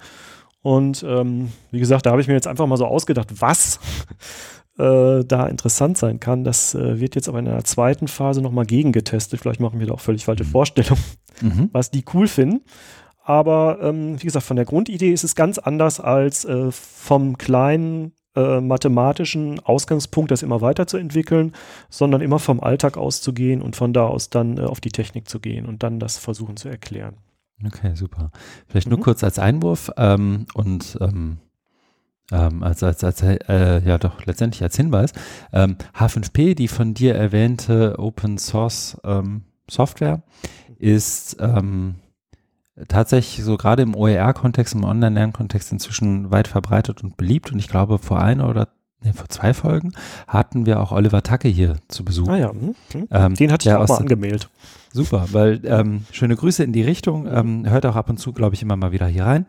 [0.61, 3.79] Und ähm, wie gesagt, da habe ich mir jetzt einfach mal so ausgedacht, was
[4.77, 6.43] äh, da interessant sein kann.
[6.43, 9.39] Das äh, wird jetzt aber in einer zweiten Phase nochmal gegengetestet.
[9.39, 10.49] Vielleicht machen wir da auch völlig falsche mhm.
[10.49, 11.03] Vorstellungen,
[11.41, 11.69] mhm.
[11.71, 12.61] was die cool finden.
[13.23, 18.13] Aber ähm, wie gesagt, von der Grundidee ist es ganz anders als äh, vom kleinen
[18.35, 21.53] äh, mathematischen Ausgangspunkt, das immer weiterzuentwickeln,
[21.89, 25.39] sondern immer vom Alltag auszugehen und von da aus dann äh, auf die Technik zu
[25.39, 27.15] gehen und dann das versuchen zu erklären.
[27.65, 28.31] Okay, super.
[28.67, 29.03] Vielleicht nur mhm.
[29.03, 31.37] kurz als Einwurf ähm, und ähm,
[32.31, 35.11] ähm, als, als, als äh, ja doch letztendlich als Hinweis.
[35.53, 40.21] Ähm, H5P, die von dir erwähnte Open Source ähm, Software,
[40.79, 41.95] ist ähm,
[42.87, 47.51] tatsächlich so gerade im OER-Kontext, im Online-Lernkontext inzwischen weit verbreitet und beliebt.
[47.51, 48.69] Und ich glaube, vor einer oder
[49.03, 49.91] nee, vor zwei Folgen
[50.27, 52.27] hatten wir auch Oliver Tacke hier zu Besuch.
[52.29, 52.75] Ah ja, mhm.
[53.11, 54.49] ähm, den hatte ich auch mal angemeldet.
[54.93, 57.27] Super, weil ähm, schöne Grüße in die Richtung.
[57.27, 59.45] Ähm, hört auch ab und zu, glaube ich, immer mal wieder hier rein.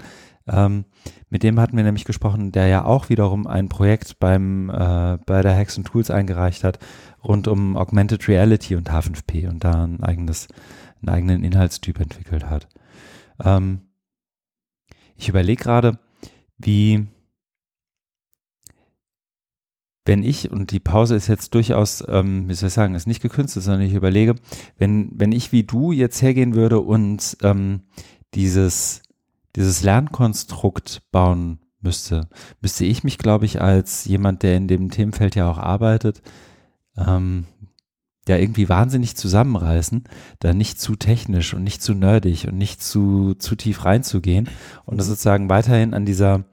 [0.49, 0.85] Ähm,
[1.29, 5.43] mit dem hatten wir nämlich gesprochen, der ja auch wiederum ein Projekt beim äh, bei
[5.43, 6.79] der Hacks Tools eingereicht hat
[7.25, 10.49] rund um Augmented Reality und H5P und da ein eigenes,
[11.01, 12.69] einen eigenen Inhaltstyp entwickelt hat.
[13.43, 13.83] Ähm,
[15.17, 15.99] ich überlege gerade,
[16.59, 17.07] wie
[20.05, 23.23] wenn ich, und die Pause ist jetzt durchaus, ähm, wie soll ich sagen, ist nicht
[23.23, 24.35] gekünstelt, sondern ich überlege,
[24.77, 27.83] wenn, wenn ich wie du jetzt hergehen würde und ähm,
[28.35, 29.03] dieses,
[29.57, 32.29] dieses Lernkonstrukt bauen müsste,
[32.61, 36.23] müsste ich mich, glaube ich, als jemand, der in dem Themenfeld ja auch arbeitet,
[36.97, 37.47] ähm,
[38.29, 40.05] ja irgendwie wahnsinnig zusammenreißen,
[40.39, 44.49] da nicht zu technisch und nicht zu nerdig und nicht zu, zu tief reinzugehen
[44.85, 46.45] und das sozusagen weiterhin an dieser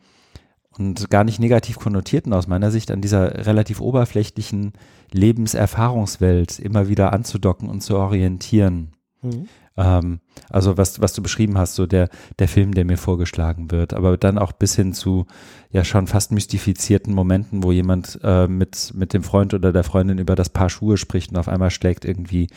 [0.71, 4.73] und gar nicht negativ konnotierten aus meiner Sicht an dieser relativ oberflächlichen
[5.11, 8.93] Lebenserfahrungswelt immer wieder anzudocken und zu orientieren.
[9.21, 9.47] Mhm.
[9.77, 13.93] Ähm, also was, was du beschrieben hast, so der, der Film, der mir vorgeschlagen wird,
[13.93, 15.25] aber dann auch bis hin zu
[15.71, 20.17] ja schon fast mystifizierten Momenten, wo jemand äh, mit, mit dem Freund oder der Freundin
[20.17, 22.47] über das Paar Schuhe spricht und auf einmal schlägt irgendwie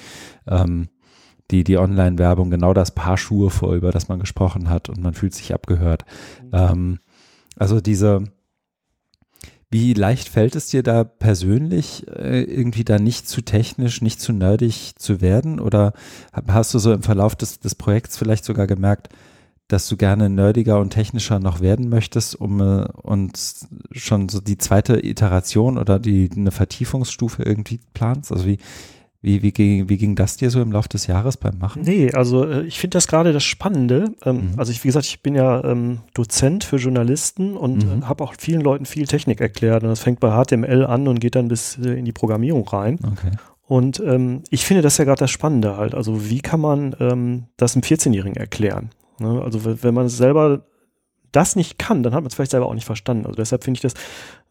[0.46, 0.88] ähm,
[1.50, 5.14] die, die Online-Werbung genau das Paar Schuhe vor, über das man gesprochen hat und man
[5.14, 6.04] fühlt sich abgehört.
[6.42, 6.50] Mhm.
[6.52, 6.98] Ähm,
[7.56, 8.24] also diese,
[9.72, 14.32] wie leicht fällt es dir da persönlich, äh, irgendwie da nicht zu technisch, nicht zu
[14.32, 15.58] nerdig zu werden?
[15.58, 15.94] Oder
[16.46, 19.08] hast du so im Verlauf des, des Projekts vielleicht sogar gemerkt,
[19.68, 23.38] dass du gerne nerdiger und technischer noch werden möchtest, um äh, und
[23.92, 28.30] schon so die zweite Iteration oder die eine Vertiefungsstufe irgendwie planst?
[28.30, 28.58] Also wie,
[29.22, 31.82] wie, wie, ging, wie ging das dir so im Laufe des Jahres beim Machen?
[31.82, 34.12] Nee, also äh, ich finde das gerade das Spannende.
[34.24, 34.52] Ähm, mhm.
[34.56, 38.02] Also ich, wie gesagt, ich bin ja ähm, Dozent für Journalisten und mhm.
[38.02, 39.84] äh, habe auch vielen Leuten viel Technik erklärt.
[39.84, 42.98] Und das fängt bei HTML an und geht dann bis äh, in die Programmierung rein.
[43.00, 43.30] Okay.
[43.68, 45.94] Und ähm, ich finde das ja gerade das Spannende halt.
[45.94, 48.90] Also wie kann man ähm, das einem 14-Jährigen erklären?
[49.20, 49.40] Ne?
[49.40, 50.64] Also wenn man selber
[51.32, 53.26] das nicht kann, dann hat man es vielleicht selber auch nicht verstanden.
[53.26, 53.94] Also deshalb finde ich das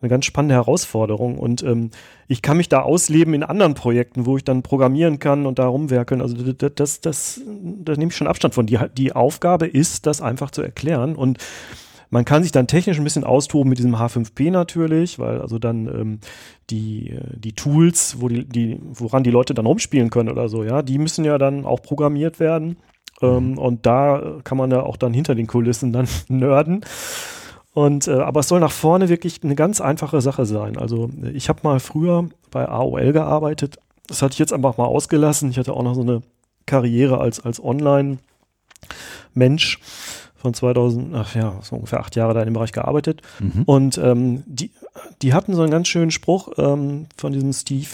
[0.01, 1.91] eine ganz spannende Herausforderung und ähm,
[2.27, 5.67] ich kann mich da ausleben in anderen Projekten, wo ich dann programmieren kann und da
[5.67, 6.21] rumwerkeln.
[6.21, 8.65] Also das, das, das, da nehme ich schon Abstand von.
[8.65, 11.37] Die, die Aufgabe ist, das einfach zu erklären und
[12.11, 15.87] man kann sich dann technisch ein bisschen austoben mit diesem H5P natürlich, weil also dann
[15.87, 16.19] ähm,
[16.69, 20.81] die, die Tools, wo die, die, woran die Leute dann rumspielen können oder so, ja,
[20.81, 22.75] die müssen ja dann auch programmiert werden.
[23.21, 26.85] Ähm, und da kann man ja auch dann hinter den Kulissen dann nörden.
[27.73, 30.77] Und äh, aber es soll nach vorne wirklich eine ganz einfache Sache sein.
[30.77, 33.77] Also ich habe mal früher bei AOL gearbeitet.
[34.07, 35.49] Das hatte ich jetzt einfach mal ausgelassen.
[35.51, 36.21] Ich hatte auch noch so eine
[36.65, 38.19] Karriere als, als Online-Mensch
[40.35, 43.21] von 2000, ach ja, so ungefähr acht Jahre da in dem Bereich gearbeitet.
[43.39, 43.63] Mhm.
[43.65, 44.71] Und ähm, die,
[45.21, 47.87] die hatten so einen ganz schönen Spruch ähm, von diesem Steve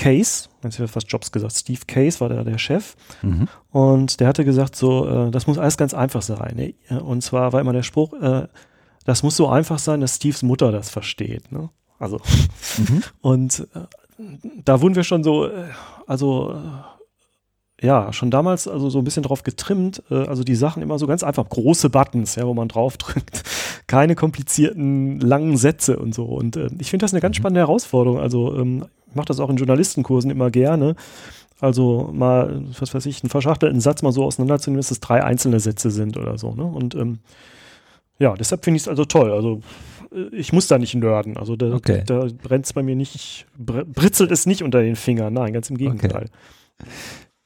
[0.00, 2.96] Case, jetzt habe fast Jobs gesagt, Steve Case war der, der Chef.
[3.20, 3.48] Mhm.
[3.70, 6.56] Und der hatte gesagt, so, äh, das muss alles ganz einfach sein.
[6.88, 7.02] Ne?
[7.02, 8.48] Und zwar war immer der Spruch, äh,
[9.04, 11.52] das muss so einfach sein, dass Steves Mutter das versteht.
[11.52, 11.68] Ne?
[11.98, 12.18] Also,
[12.78, 13.02] mhm.
[13.20, 13.80] und äh,
[14.64, 15.66] da wurden wir schon so, äh,
[16.06, 20.82] also äh, ja, schon damals also so ein bisschen drauf getrimmt, äh, also die Sachen
[20.82, 23.42] immer so ganz einfach, große Buttons, ja, wo man drauf drückt,
[23.86, 26.24] keine komplizierten langen Sätze und so.
[26.24, 27.40] Und äh, ich finde das eine ganz mhm.
[27.42, 28.18] spannende Herausforderung.
[28.18, 30.94] Also ähm, mache das auch in Journalistenkursen immer gerne.
[31.60, 35.60] Also mal, was weiß ich, einen verschachtelten Satz mal so auseinanderzunehmen, dass es drei einzelne
[35.60, 36.54] Sätze sind oder so.
[36.54, 36.64] Ne?
[36.64, 37.18] Und ähm,
[38.18, 39.30] ja, deshalb finde ich es also toll.
[39.32, 39.60] Also
[40.12, 41.36] äh, ich muss da nicht nörden.
[41.36, 42.02] Also da, Okay.
[42.06, 45.34] da brennt es bei mir nicht, br britzelt es nicht unter den Fingern.
[45.34, 46.26] Nein, ganz im Gegenteil.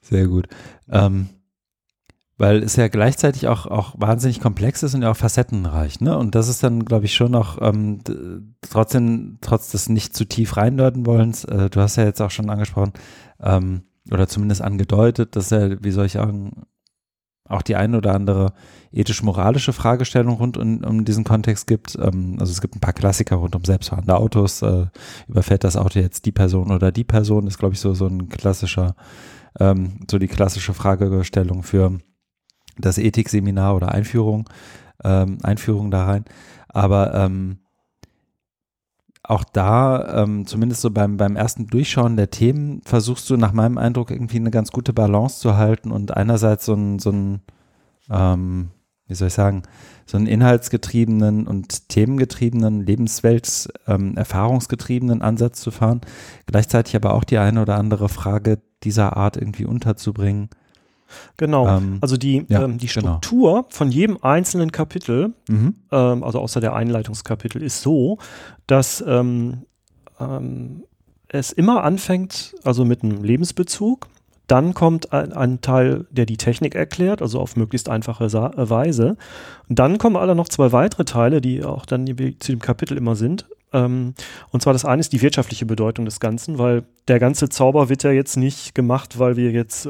[0.00, 0.46] Sehr gut.
[0.90, 1.29] Ähm,
[2.36, 6.18] weil es ja gleichzeitig auch, auch wahnsinnig komplex ist und ja auch facettenreich, ne?
[6.18, 8.00] Und das ist dann, glaube ich, schon noch ähm,
[8.60, 12.50] trotzdem, trotz des nicht zu tief reinlörden wollens, äh, du hast ja jetzt auch schon
[12.50, 12.92] angesprochen,
[13.40, 16.66] ähm, oder zumindest angedeutet, dass ja, wie soll ich sagen,
[17.48, 18.52] auch die eine oder andere
[18.90, 21.96] ethisch-moralische Fragestellung rund um, um diesen Kontext gibt.
[22.00, 24.62] Ähm, also es gibt ein paar Klassiker rund um selbstfahrende Autos.
[24.62, 24.86] Äh,
[25.28, 27.46] überfährt das Auto jetzt die Person oder die Person?
[27.46, 28.96] Ist, glaube ich, so, so ein klassischer,
[29.60, 31.98] ähm, so die klassische Fragestellung für
[32.78, 34.48] das Ethikseminar oder Einführung,
[35.02, 36.24] ähm, Einführung da rein.
[36.68, 37.58] Aber ähm,
[39.22, 43.78] auch da, ähm, zumindest so beim, beim ersten Durchschauen der Themen, versuchst du nach meinem
[43.78, 47.40] Eindruck irgendwie eine ganz gute Balance zu halten und einerseits so ein, so ein
[48.10, 48.70] ähm,
[49.06, 49.62] wie soll ich sagen,
[50.06, 54.14] so einen inhaltsgetriebenen und themengetriebenen, Lebenswelt, ähm,
[55.22, 56.00] Ansatz zu fahren,
[56.46, 60.48] gleichzeitig aber auch die eine oder andere Frage dieser Art irgendwie unterzubringen.
[61.36, 61.68] Genau.
[61.68, 63.18] Ähm, also die, ja, ähm, die genau.
[63.18, 65.74] Struktur von jedem einzelnen Kapitel mhm.
[65.90, 68.18] ähm, also außer der Einleitungskapitel, ist so,
[68.66, 69.62] dass ähm,
[70.20, 70.84] ähm,
[71.28, 74.08] es immer anfängt, also mit einem Lebensbezug.
[74.46, 78.68] Dann kommt ein, ein Teil, der die Technik erklärt, also auf möglichst einfache Sa äh,
[78.68, 79.16] Weise.
[79.68, 83.16] Und dann kommen alle noch zwei weitere Teile, die auch dann zu dem Kapitel immer
[83.16, 83.46] sind.
[83.72, 84.14] Ähm,
[84.50, 88.02] und zwar das eine ist die wirtschaftliche Bedeutung des Ganzen, weil der ganze Zauber wird
[88.04, 89.86] ja jetzt nicht gemacht, weil wir jetzt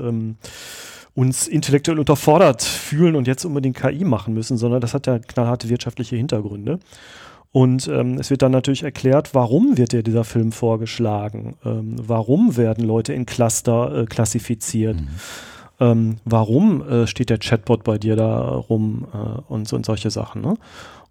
[1.15, 5.69] uns intellektuell unterfordert fühlen und jetzt unbedingt KI machen müssen, sondern das hat ja knallharte
[5.69, 6.81] wirtschaftliche Hintergründe.
[7.53, 11.55] Und ähm, es wird dann natürlich erklärt, warum wird dir dieser Film vorgeschlagen?
[11.65, 15.01] Ähm, warum werden Leute in Cluster äh, klassifiziert?
[15.01, 15.09] Mhm.
[15.79, 20.11] Ähm, warum äh, steht der Chatbot bei dir da rum äh, und, so, und solche
[20.11, 20.43] Sachen?
[20.43, 20.57] Ne?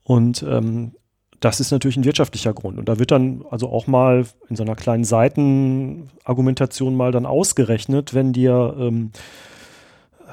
[0.03, 0.91] Und ähm,
[1.39, 2.77] das ist natürlich ein wirtschaftlicher Grund.
[2.77, 8.13] Und da wird dann also auch mal in so einer kleinen Seitenargumentation mal dann ausgerechnet,
[8.13, 9.11] wenn dir, ähm,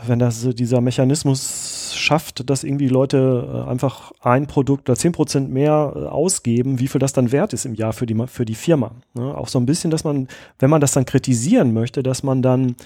[0.06, 5.48] wenn das äh, dieser Mechanismus schafft, dass irgendwie Leute äh, einfach ein Produkt oder 10%
[5.48, 8.54] mehr äh, ausgeben, wie viel das dann wert ist im Jahr für die, für die
[8.54, 8.92] Firma.
[9.14, 9.36] Ne?
[9.36, 12.76] Auch so ein bisschen, dass man, wenn man das dann kritisieren möchte, dass man dann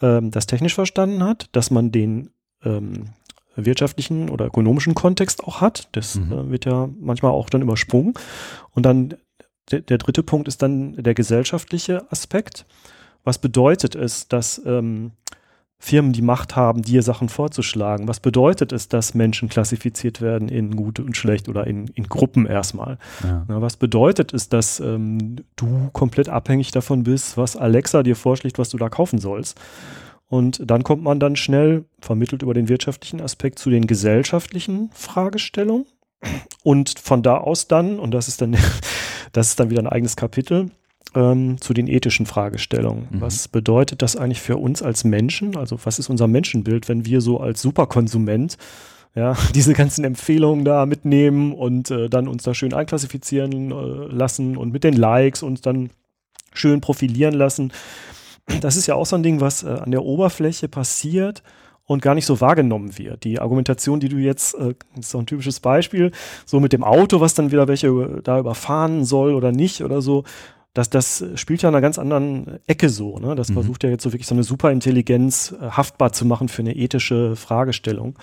[0.00, 2.30] ähm, das technisch verstanden hat, dass man den
[2.64, 3.06] ähm,
[3.56, 5.88] wirtschaftlichen oder ökonomischen Kontext auch hat.
[5.92, 6.32] Das Mhm.
[6.32, 8.14] äh, wird ja manchmal auch dann übersprungen.
[8.72, 9.14] Und dann
[9.70, 12.66] der, der dritte Punkt ist dann der gesellschaftliche Aspekt.
[13.22, 15.12] Was bedeutet es, dass ähm,
[15.84, 18.08] Firmen die Macht haben, dir Sachen vorzuschlagen?
[18.08, 22.46] Was bedeutet es, dass Menschen klassifiziert werden in gut und schlecht oder in, in Gruppen
[22.46, 22.96] erstmal?
[23.22, 23.44] Ja.
[23.48, 28.58] Na, was bedeutet es, dass ähm, du komplett abhängig davon bist, was Alexa dir vorschlägt,
[28.58, 29.60] was du da kaufen sollst?
[30.26, 35.84] Und dann kommt man dann schnell, vermittelt über den wirtschaftlichen Aspekt, zu den gesellschaftlichen Fragestellungen.
[36.62, 38.56] Und von da aus dann, und das ist dann,
[39.32, 40.70] das ist dann wieder ein eigenes Kapitel,
[41.14, 43.08] ähm, zu den ethischen Fragestellungen.
[43.10, 43.20] Mhm.
[43.20, 45.56] Was bedeutet das eigentlich für uns als Menschen?
[45.56, 48.56] Also was ist unser Menschenbild, wenn wir so als Superkonsument
[49.14, 53.74] ja, diese ganzen Empfehlungen da mitnehmen und äh, dann uns da schön einklassifizieren äh,
[54.12, 55.90] lassen und mit den Likes uns dann
[56.52, 57.72] schön profilieren lassen.
[58.60, 61.42] Das ist ja auch so ein Ding, was äh, an der Oberfläche passiert
[61.86, 63.24] und gar nicht so wahrgenommen wird.
[63.24, 66.12] Die Argumentation, die du jetzt, äh, ist so ein typisches Beispiel,
[66.44, 70.02] so mit dem Auto, was dann wieder welche über- da überfahren soll oder nicht oder
[70.02, 70.24] so,
[70.74, 73.18] das, das spielt ja in einer ganz anderen Ecke so.
[73.18, 73.34] Ne?
[73.34, 73.54] Das Mhm.
[73.54, 77.36] versucht ja jetzt so wirklich so eine Superintelligenz äh, haftbar zu machen für eine ethische
[77.36, 78.16] Fragestellung.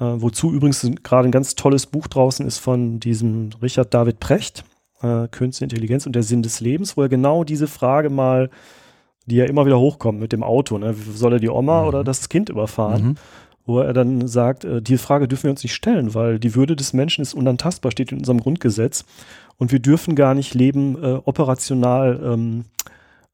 [0.00, 4.64] Äh, wozu übrigens gerade ein ganz tolles Buch draußen ist von diesem Richard David Precht,
[5.02, 8.50] äh, Künstliche Intelligenz und der Sinn des Lebens, wo er genau diese Frage mal,
[9.26, 10.94] die ja immer wieder hochkommt mit dem Auto, ne?
[11.14, 11.88] soll er die Oma Mhm.
[11.88, 13.02] oder das Kind überfahren?
[13.04, 13.14] Mhm.
[13.68, 16.74] Wo er dann sagt, äh, die Frage dürfen wir uns nicht stellen, weil die Würde
[16.74, 19.04] des Menschen ist unantastbar, steht in unserem Grundgesetz
[19.58, 22.64] und wir dürfen gar nicht Leben äh, operational ähm,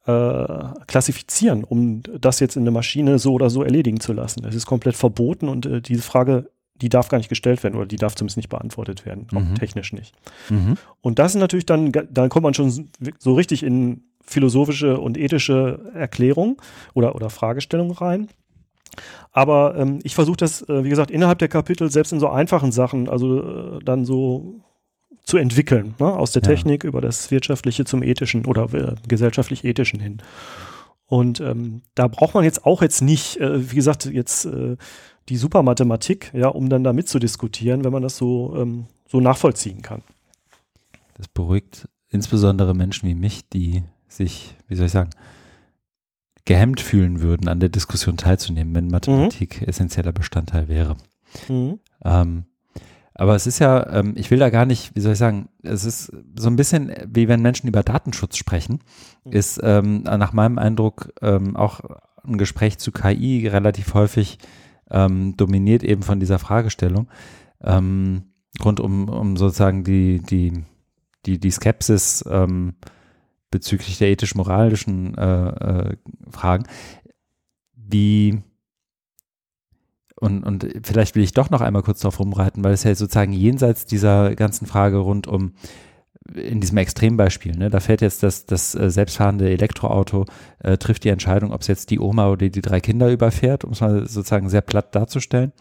[0.07, 4.43] äh, klassifizieren, um das jetzt in eine Maschine so oder so erledigen zu lassen.
[4.43, 7.87] Das ist komplett verboten und äh, diese Frage, die darf gar nicht gestellt werden oder
[7.87, 9.55] die darf zumindest nicht beantwortet werden, auch Mhm.
[9.55, 10.15] technisch nicht.
[10.51, 10.77] Mhm.
[11.01, 15.93] Und das ist natürlich dann, dann kommt man schon so richtig in philosophische und ethische
[15.95, 16.61] Erklärung
[16.95, 18.29] oder, oder Fragestellung rein.
[19.35, 22.71] Aber ähm, ich versuche das, äh, wie gesagt, innerhalb der Kapitel, selbst in so einfachen
[22.71, 24.61] Sachen, also äh, dann so
[25.25, 26.07] zu entwickeln, ne?
[26.07, 26.49] aus der Ja.
[26.51, 30.23] Technik über das Wirtschaftliche zum Ethischen oder äh, gesellschaftlich-Ethischen hin.
[31.07, 34.77] Und ähm, da braucht man jetzt auch jetzt nicht, äh, wie gesagt, jetzt äh,
[35.29, 40.03] die Supermathematik, ja, um dann da mitzudiskutieren, wenn man das so, ähm, so nachvollziehen kann.
[41.15, 45.11] Das beruhigt insbesondere Menschen wie mich, die sich, wie soll ich sagen,
[46.45, 49.69] gehemmt fühlen würden, an der Diskussion teilzunehmen, wenn Mathematik mhm.
[49.69, 50.97] essentieller Bestandteil wäre.
[51.49, 51.79] Mhm.
[52.05, 52.45] Ähm,
[53.15, 55.85] aber es ist ja, ähm, ich will da gar nicht, wie soll ich sagen, es
[55.85, 58.81] ist so ein bisschen wie wenn Menschen über Datenschutz sprechen,
[59.25, 59.33] mhm.
[59.33, 61.81] ist ähm, nach meinem Eindruck ähm, auch
[62.25, 64.39] ein Gespräch zu KI relativ häufig
[64.91, 67.09] ähm, dominiert eben von dieser Fragestellung
[67.63, 68.25] ähm,
[68.63, 70.65] rund um, um sozusagen die, die,
[71.25, 72.25] die, die Skepsis
[73.55, 75.97] bezüglich der ethisch-moralischen äh, äh,
[76.29, 76.65] Fragen.
[77.77, 78.43] Wie
[80.19, 83.33] und, und vielleicht will ich doch noch einmal kurz darauf rumreiten, weil es ja sozusagen
[83.33, 85.53] jenseits dieser ganzen Frage rund um
[86.35, 90.25] in diesem Extrembeispiel, ne, da fällt jetzt das, das äh, selbstfahrende Elektroauto,
[90.61, 93.73] äh, trifft die Entscheidung, ob es jetzt die Oma oder die drei Kinder überfährt, um
[93.73, 95.53] es mal sozusagen sehr platt darzustellen.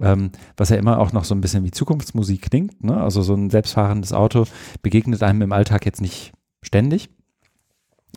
[0.00, 2.82] Ähm, was ja immer auch noch so ein bisschen wie Zukunftsmusik klingt.
[2.82, 2.96] Ne?
[2.96, 4.46] Also so ein selbstfahrendes Auto
[4.82, 7.10] begegnet einem im Alltag jetzt nicht ständig.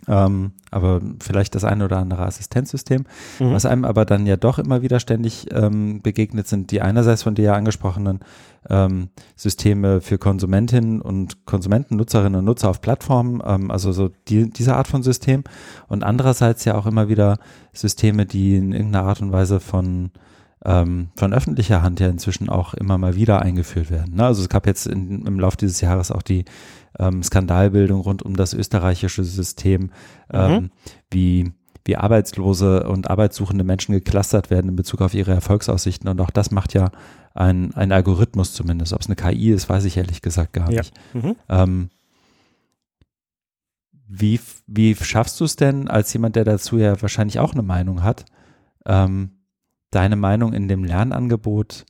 [0.08, 3.06] Ähm, aber vielleicht das eine oder andere Assistenzsystem.
[3.39, 3.53] Mhm.
[3.53, 7.36] Was einem aber dann ja doch immer wieder ständig ähm, begegnet, sind die einerseits von
[7.36, 8.19] dir ja angesprochenen
[8.69, 14.49] ähm, Systeme für Konsumentinnen und Konsumenten, Nutzerinnen und Nutzer auf Plattformen, ähm, also so die,
[14.49, 15.43] diese Art von System.
[15.88, 17.38] Und andererseits ja auch immer wieder
[17.71, 20.12] Systeme, die in irgendeiner Art und Weise von
[20.65, 24.15] ähm, von öffentlicher Hand ja inzwischen auch immer mal wieder eingeführt werden.
[24.15, 24.25] Ne?
[24.25, 26.45] Also es gab jetzt in, im Laufe dieses Jahres auch die
[26.99, 29.91] ähm, Skandalbildung rund um das österreichische System,
[30.32, 30.71] ähm, mhm.
[31.12, 31.51] wie
[31.86, 36.10] wie Arbeitslose und arbeitssuchende Menschen geklustert werden in Bezug auf ihre Erfolgsaussichten.
[36.10, 36.91] Und auch das macht ja
[37.34, 38.93] ein, ein Algorithmus zumindest.
[38.93, 40.93] Ob es eine KI ist, weiß ich ehrlich gesagt gar nicht.
[41.13, 41.21] Ja.
[41.21, 41.36] Mhm.
[41.49, 41.89] Ähm,
[44.08, 48.03] wie, wie schaffst du es denn, als jemand, der dazu ja wahrscheinlich auch eine Meinung
[48.03, 48.25] hat,
[48.86, 49.32] ähm,
[49.91, 51.86] deine Meinung in dem Lernangebot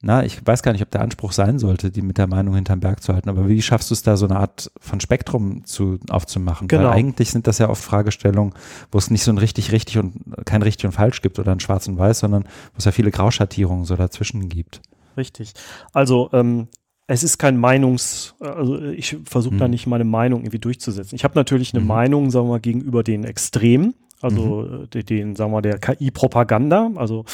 [0.00, 2.78] na, ich weiß gar nicht, ob der Anspruch sein sollte, die mit der Meinung hinterm
[2.78, 5.98] Berg zu halten, aber wie schaffst du es da so eine Art von Spektrum zu,
[6.08, 6.68] aufzumachen?
[6.68, 6.84] Genau.
[6.84, 8.54] Weil eigentlich sind das ja oft Fragestellungen,
[8.92, 10.14] wo es nicht so ein richtig, richtig und
[10.46, 13.10] kein richtig und falsch gibt oder ein schwarz und weiß, sondern wo es ja viele
[13.10, 14.80] Grauschattierungen so dazwischen gibt.
[15.16, 15.52] Richtig.
[15.92, 16.68] Also, ähm,
[17.08, 19.58] es ist kein Meinungs, also ich versuche hm.
[19.58, 21.16] da nicht meine Meinung irgendwie durchzusetzen.
[21.16, 21.88] Ich habe natürlich eine hm.
[21.88, 24.90] Meinung, sagen wir mal, gegenüber den Extremen, also mhm.
[24.90, 27.24] den, den, sagen wir mal, der KI-Propaganda, also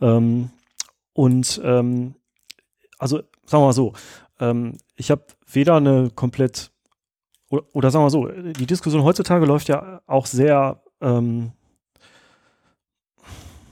[0.00, 0.50] ähm,
[1.14, 2.14] und ähm,
[2.98, 3.94] also sagen wir mal so,
[4.40, 6.70] ähm, ich habe weder eine komplett
[7.48, 11.52] oder, oder, sagen wir mal so, die Diskussion heutzutage läuft ja auch sehr ähm,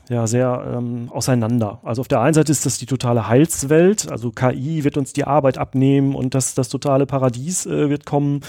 [0.09, 1.81] ja sehr ähm, auseinander.
[1.83, 5.25] Also auf der einen Seite ist das die totale Heilswelt, also KI wird uns die
[5.25, 8.41] Arbeit abnehmen und das, das totale Paradies äh, wird kommen.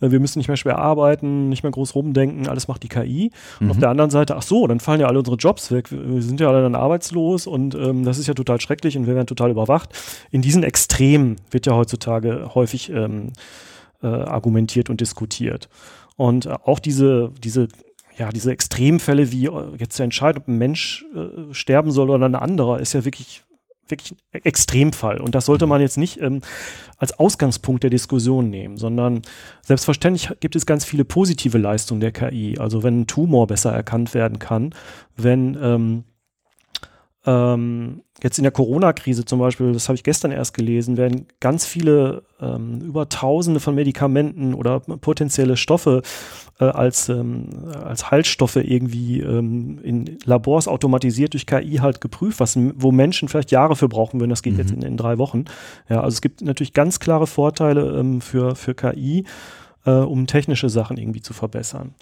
[0.00, 3.30] Äh, wir müssen nicht mehr schwer arbeiten, nicht mehr groß rumdenken, alles macht die KI.
[3.60, 3.66] Mhm.
[3.66, 3.80] Und auf mhm.
[3.80, 6.48] der anderen Seite, ach so, dann fallen ja alle unsere Jobs weg, wir sind ja
[6.48, 9.90] alle dann arbeitslos und ähm, das ist ja total schrecklich und wir werden total überwacht.
[10.30, 13.32] In diesen Extremen wird ja heutzutage häufig ähm,
[14.02, 15.68] äh, argumentiert und diskutiert.
[16.16, 17.68] Und äh, auch diese, diese
[18.22, 22.26] ja, diese Extremfälle wie äh, jetzt zu entscheiden, ob ein Mensch äh, sterben soll oder
[22.26, 23.42] ein anderer, ist ja wirklich,
[23.88, 25.20] wirklich ein Extremfall.
[25.20, 26.40] Und das sollte man jetzt nicht ähm,
[26.98, 29.22] als Ausgangspunkt der Diskussion nehmen, sondern
[29.62, 32.58] selbstverständlich gibt es ganz viele positive Leistungen der KI.
[32.60, 34.72] Also wenn ein Tumor besser erkannt werden kann,
[35.16, 36.04] wenn ähm,
[37.24, 41.66] ähm, jetzt in der Corona-Krise zum Beispiel, das habe ich gestern erst gelesen, werden ganz
[41.66, 46.02] viele, ähm, über Tausende von Medikamenten oder potenzielle Stoffe
[46.58, 47.48] äh, als, ähm,
[47.84, 53.52] als Heilstoffe irgendwie ähm, in Labors automatisiert durch KI halt geprüft, was, wo Menschen vielleicht
[53.52, 54.30] Jahre für brauchen würden.
[54.30, 54.58] Das geht mhm.
[54.58, 55.44] jetzt in, in, drei Wochen.
[55.88, 59.24] Ja, also es gibt natürlich ganz klare Vorteile ähm, für, für KI
[59.84, 61.94] äh, um technische Sachen irgendwie zu verbessern.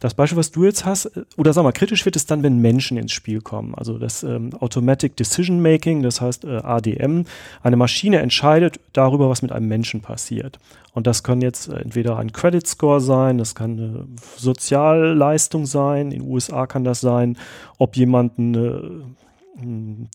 [0.00, 2.58] Das Beispiel, was du jetzt hast, äh, oder sag mal, kritisch wird es dann, wenn
[2.58, 3.74] Menschen ins Spiel kommen.
[3.74, 7.24] Also das ähm, Automatic Decision Making, das heißt äh, ADM,
[7.62, 10.58] eine Maschine entscheidet darüber, was mit einem Menschen passiert.
[10.92, 16.10] Und das kann jetzt äh, entweder ein Credit Score sein, das kann eine Sozialleistung sein,
[16.10, 17.36] in den USA kann das sein,
[17.78, 19.04] ob jemand eine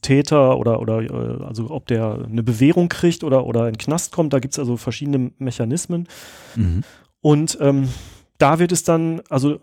[0.01, 4.13] Täter oder, oder äh, also ob der eine Bewährung kriegt oder, oder in den Knast
[4.13, 4.31] kommt.
[4.33, 6.07] Da gibt es also verschiedene Mechanismen.
[6.55, 6.83] Mhm.
[7.23, 7.89] Und ähm,
[8.37, 9.59] da wird es dann, also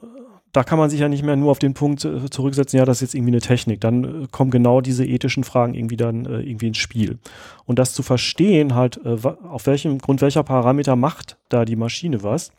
[0.52, 2.98] da kann man sich ja nicht mehr nur auf den Punkt äh, zurücksetzen, ja, das
[2.98, 3.80] ist jetzt irgendwie eine Technik.
[3.80, 7.18] Dann äh, kommen genau diese ethischen Fragen irgendwie dann äh, irgendwie ins Spiel.
[7.66, 12.22] Und das zu verstehen, halt, äh, auf welchem Grund welcher Parameter macht da die Maschine
[12.22, 12.50] was,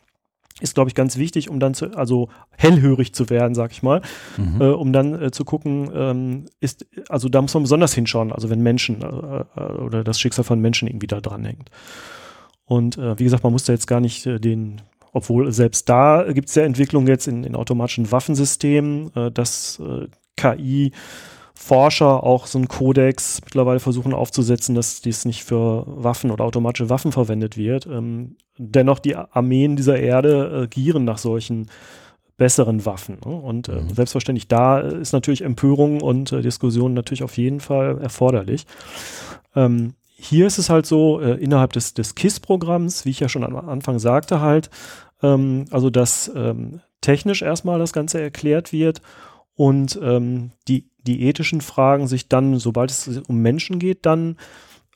[0.60, 4.02] ist, glaube ich, ganz wichtig, um dann zu, also hellhörig zu werden, sag ich mal,
[4.36, 4.60] mhm.
[4.60, 8.50] äh, um dann äh, zu gucken, ähm, ist, also da muss man besonders hinschauen, also
[8.50, 11.70] wenn Menschen äh, oder das Schicksal von Menschen irgendwie da dran hängt.
[12.64, 14.80] Und wie gesagt, man muss da jetzt gar nicht den
[15.12, 20.08] obwohl selbst da gibt es ja Entwicklungen jetzt in, in automatischen Waffensystemen, äh, dass äh,
[20.36, 20.92] KI
[21.54, 26.90] Forscher auch so einen Kodex mittlerweile versuchen aufzusetzen, dass dies nicht für Waffen oder automatische
[26.90, 27.86] Waffen verwendet wird.
[27.86, 31.70] Ähm, dennoch die Armeen dieser Erde äh, gieren nach solchen
[32.36, 33.18] besseren Waffen.
[33.24, 33.32] Ne?
[33.32, 33.90] Und äh, mhm.
[33.90, 38.66] selbstverständlich da ist natürlich Empörung und äh, Diskussion natürlich auf jeden Fall erforderlich.
[39.54, 43.42] Ähm, hier ist es halt so, äh, innerhalb des, des KISS-Programms, wie ich ja schon
[43.42, 44.70] am Anfang sagte, halt,
[45.20, 49.02] ähm, also dass ähm, technisch erstmal das Ganze erklärt wird
[49.56, 54.36] und ähm, die, die ethischen Fragen sich dann, sobald es um Menschen geht, dann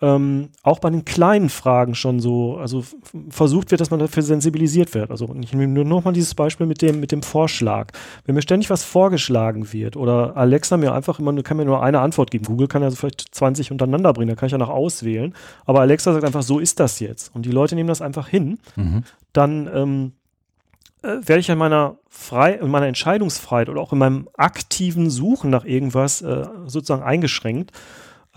[0.02, 2.84] ähm, auch bei den kleinen Fragen schon so, also
[3.30, 5.10] versucht wird, dass man dafür sensibilisiert wird.
[5.10, 7.92] Also ich nehme nur nochmal dieses Beispiel mit dem, mit dem Vorschlag.
[8.26, 12.00] Wenn mir ständig was vorgeschlagen wird oder Alexa mir einfach immer, kann mir nur eine
[12.00, 12.44] Antwort geben.
[12.44, 15.34] Google kann ja so vielleicht 20 untereinander bringen, da kann ich ja noch auswählen.
[15.64, 17.34] Aber Alexa sagt einfach, so ist das jetzt.
[17.34, 18.58] Und die Leute nehmen das einfach hin.
[18.76, 19.02] Mhm.
[19.32, 20.12] Dann ähm,
[21.02, 25.48] äh, werde ich in meiner, Frei in meiner Entscheidungsfreiheit oder auch in meinem aktiven Suchen
[25.48, 27.72] nach irgendwas äh, sozusagen eingeschränkt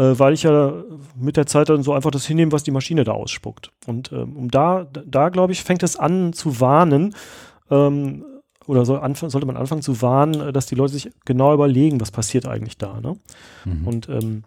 [0.04, 0.74] weil ich ja
[1.16, 3.72] mit der Zeit dann so einfach das hinnehme, was die Maschine da ausspuckt.
[3.86, 7.14] Und ähm, um da, da glaube ich, fängt es an zu warnen,
[7.70, 8.24] ähm,
[8.70, 12.12] oder soll sollte man anfangen zu warnen, äh, dass die Leute sich genau überlegen, was
[12.12, 13.02] passiert eigentlich da.
[13.02, 13.18] Ne?
[13.66, 13.88] Mhm.
[13.88, 14.44] Und ähm,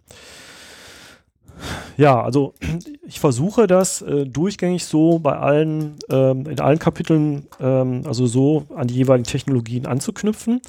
[1.97, 2.53] ja, also
[3.07, 8.65] ich versuche das äh, durchgängig so bei allen, ähm, in allen Kapiteln, ähm, also so
[8.75, 10.61] an die jeweiligen Technologien anzuknüpfen.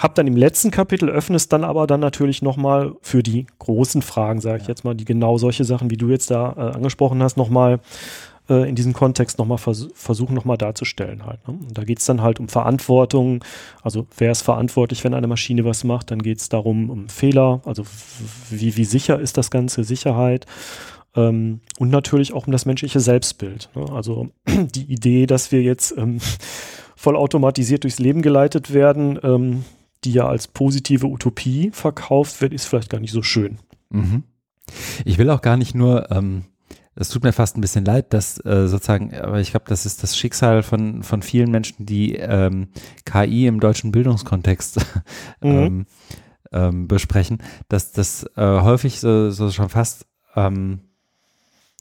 [0.00, 4.00] Hab dann im letzten Kapitel, öffne es dann aber dann natürlich nochmal für die großen
[4.00, 4.68] Fragen, sage ich ja.
[4.70, 7.80] jetzt mal, die genau solche Sachen, wie du jetzt da äh, angesprochen hast, nochmal
[8.48, 11.46] äh, in diesem Kontext nochmal vers versuchen, nochmal darzustellen halt.
[11.46, 11.58] Ne?
[11.68, 13.44] Und da geht es dann halt um Verantwortung,
[13.82, 17.60] also wer ist verantwortlich, wenn eine Maschine was macht, dann geht es darum, um Fehler,
[17.66, 17.84] also
[18.48, 20.46] wie, wie sicher ist das Ganze, Sicherheit.
[21.14, 23.68] Ähm, und natürlich auch um das menschliche Selbstbild.
[23.74, 23.84] Ne?
[23.92, 26.20] Also die Idee, dass wir jetzt ähm,
[26.96, 29.64] vollautomatisiert durchs Leben geleitet werden, ähm,
[30.04, 33.58] die ja als positive Utopie verkauft wird, ist vielleicht gar nicht so schön.
[33.90, 34.24] Mhm.
[35.04, 36.44] Ich will auch gar nicht nur, ähm,
[36.94, 40.02] es tut mir fast ein bisschen leid, dass äh, sozusagen, aber ich glaube, das ist
[40.02, 42.68] das Schicksal von, von vielen Menschen, die ähm,
[43.04, 44.78] KI im deutschen Bildungskontext
[45.40, 45.48] mhm.
[45.48, 45.86] ähm,
[46.52, 47.38] ähm, besprechen,
[47.68, 50.80] dass das äh, häufig so, so schon fast ähm,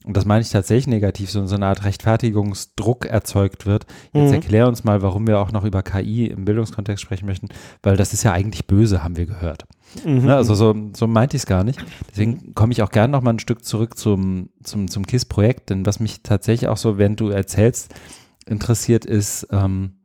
[0.06, 3.86] und das meine ich tatsächlich negativ, so, so eine Art Rechtfertigungsdruck erzeugt wird.
[4.14, 4.34] Jetzt mhm.
[4.34, 7.50] erklär uns mal, warum wir auch noch über KI im Bildungskontext sprechen möchten,
[7.84, 9.66] weil das ist ja eigentlich böse, haben wir gehört.
[10.06, 10.26] Mhm.
[10.26, 11.84] Ne, also so, so meinte ich es gar nicht.
[12.12, 15.86] Deswegen komme ich auch gerne noch mal ein Stück zurück zum, zum, zum KISS-Projekt, denn
[15.86, 17.94] was mich tatsächlich auch so, während du erzählst,
[18.46, 19.99] interessiert ist, ähm,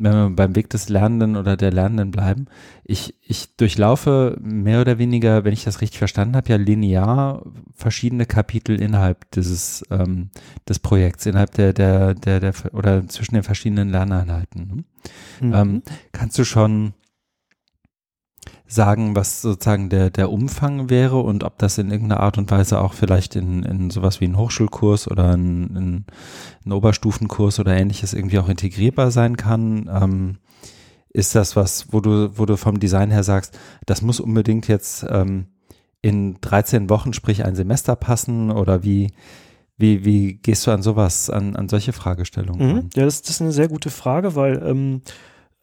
[0.00, 2.46] wenn wir beim Weg des Lernenden oder der Lernenden bleiben,
[2.84, 7.44] ich, ich durchlaufe mehr oder weniger, wenn ich das richtig verstanden habe, ja linear
[7.74, 10.30] verschiedene Kapitel innerhalb dieses ähm,
[10.68, 14.66] des Projekts, innerhalb der, der, der, der oder zwischen den verschiedenen Lerneinheiten.
[14.66, 15.46] Ne?
[15.46, 15.54] Mhm.
[15.54, 15.82] Ähm,
[16.12, 16.94] kannst du schon
[18.66, 22.80] sagen, was sozusagen der, der Umfang wäre und ob das in irgendeiner Art und Weise
[22.80, 26.06] auch vielleicht in, in sowas wie einen Hochschulkurs oder einen,
[26.64, 29.90] einen Oberstufenkurs oder ähnliches irgendwie auch integrierbar sein kann?
[29.92, 30.38] Ähm,
[31.12, 35.04] ist das was, wo du, wo du vom Design her sagst, das muss unbedingt jetzt
[35.08, 35.46] ähm,
[36.02, 39.12] in 13 Wochen, sprich ein Semester passen oder wie,
[39.76, 42.66] wie, wie gehst du an sowas, an, an solche Fragestellungen?
[42.66, 42.90] Mhm.
[42.94, 45.02] Ja, das, das, ist eine sehr gute Frage, weil ähm,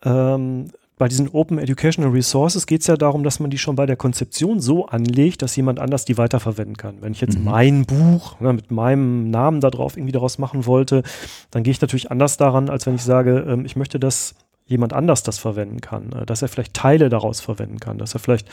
[0.03, 0.67] ähm,
[0.97, 3.97] bei diesen Open Educational Resources geht es ja darum, dass man die schon bei der
[3.97, 7.01] Konzeption so anlegt, dass jemand anders die weiterverwenden kann.
[7.01, 7.45] Wenn ich jetzt mhm.
[7.45, 11.03] mein Buch ne, mit meinem Namen da drauf irgendwie daraus machen wollte,
[11.51, 14.35] dann gehe ich natürlich anders daran, als wenn ich sage, ähm, ich möchte, dass
[14.65, 18.19] jemand anders das verwenden kann, äh, dass er vielleicht Teile daraus verwenden kann, dass er
[18.19, 18.47] vielleicht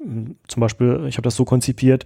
[0.00, 2.04] hm, zum Beispiel, ich habe das so konzipiert,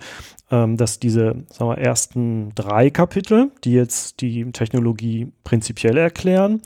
[0.50, 6.60] ähm, dass diese sagen wir, ersten drei Kapitel, die jetzt die Technologie prinzipiell erklären,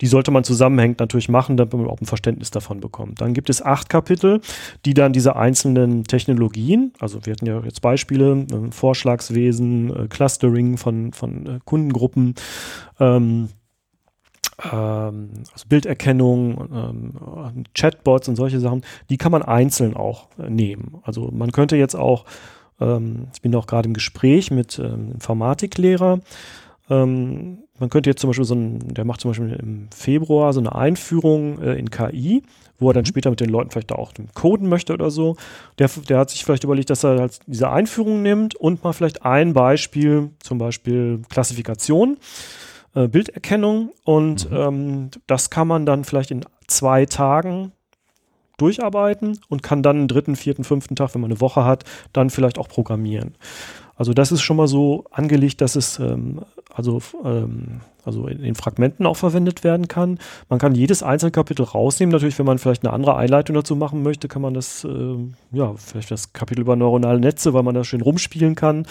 [0.00, 3.20] die sollte man zusammenhängend natürlich machen, damit man auch ein Verständnis davon bekommt.
[3.20, 4.40] Dann gibt es acht Kapitel,
[4.84, 10.76] die dann diese einzelnen Technologien, also wir hatten ja jetzt Beispiele, äh, Vorschlagswesen, äh, Clustering
[10.76, 12.34] von, von äh, Kundengruppen,
[13.00, 13.48] ähm,
[14.72, 20.98] ähm, also Bilderkennung, ähm, Chatbots und solche Sachen, die kann man einzeln auch äh, nehmen.
[21.02, 22.24] Also man könnte jetzt auch,
[22.80, 26.20] ähm, ich bin auch gerade im Gespräch mit ähm, Informatiklehrer,
[26.88, 30.60] ähm, man könnte jetzt zum Beispiel so ein, der macht zum Beispiel im Februar so
[30.60, 32.42] eine Einführung äh, in KI,
[32.78, 33.06] wo er dann mhm.
[33.06, 35.36] später mit den Leuten vielleicht da auch coden möchte oder so.
[35.78, 39.24] Der, der hat sich vielleicht überlegt, dass er halt diese Einführung nimmt und mal vielleicht
[39.24, 42.18] ein Beispiel, zum Beispiel Klassifikation,
[42.94, 44.56] äh, Bilderkennung und mhm.
[44.56, 47.72] ähm, das kann man dann vielleicht in zwei Tagen
[48.56, 52.30] durcharbeiten und kann dann einen dritten, vierten, fünften Tag, wenn man eine Woche hat, dann
[52.30, 53.34] vielleicht auch programmieren.
[53.96, 56.42] Also das ist schon mal so angelegt, dass es ähm,
[56.76, 60.18] also, ähm, also in, in Fragmenten auch verwendet werden kann.
[60.50, 62.12] Man kann jedes einzelne Kapitel rausnehmen.
[62.12, 65.16] Natürlich, wenn man vielleicht eine andere Einleitung dazu machen möchte, kann man das, äh,
[65.52, 68.86] ja, vielleicht das Kapitel über neuronale Netze, weil man da schön rumspielen kann,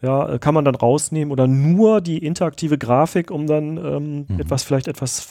[0.00, 4.40] ja, äh, kann man dann rausnehmen oder nur die interaktive Grafik, um dann ähm, mhm.
[4.40, 5.26] etwas vielleicht etwas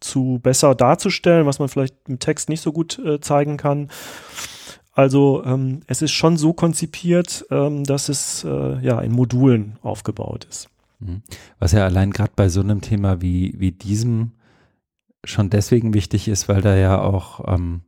[0.00, 3.90] zu besser darzustellen, was man vielleicht im Text nicht so gut äh, zeigen kann.
[4.94, 10.46] Also ähm, es ist schon so konzipiert, ähm, dass es äh, ja in Modulen aufgebaut
[10.48, 10.68] ist.
[11.00, 11.22] Mhm.
[11.58, 14.32] Was ja allein gerade bei so einem Thema wie, wie diesem
[15.24, 17.82] schon deswegen wichtig ist, weil da ja auch ähm,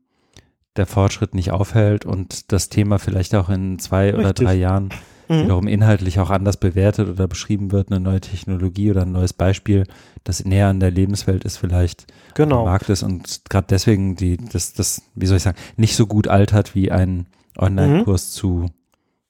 [0.77, 4.21] der Fortschritt nicht aufhält und das Thema vielleicht auch in zwei Richtig.
[4.21, 4.91] oder drei Jahren
[5.29, 5.45] mhm.
[5.45, 9.85] wiederum inhaltlich auch anders bewertet oder beschrieben wird, eine neue Technologie oder ein neues Beispiel,
[10.25, 12.65] das näher an der Lebenswelt ist vielleicht genau.
[12.65, 16.29] Markt ist und gerade deswegen die, das, das, wie soll ich sagen, nicht so gut
[16.29, 17.27] altert wie ein
[17.59, 18.39] Online-Kurs mhm.
[18.39, 18.67] zu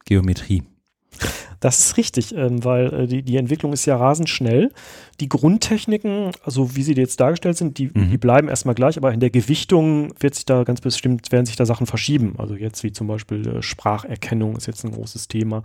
[0.04, 0.62] Geometrie.
[1.60, 4.72] Das ist richtig, ähm, weil äh, die, die Entwicklung ist ja rasend schnell.
[5.20, 8.10] Die Grundtechniken, also wie sie jetzt dargestellt sind, die, mhm.
[8.10, 11.56] die bleiben erstmal gleich, aber in der Gewichtung wird sich da ganz bestimmt, werden sich
[11.56, 12.34] da Sachen verschieben.
[12.38, 15.62] Also jetzt wie zum Beispiel äh, Spracherkennung ist jetzt ein großes Thema,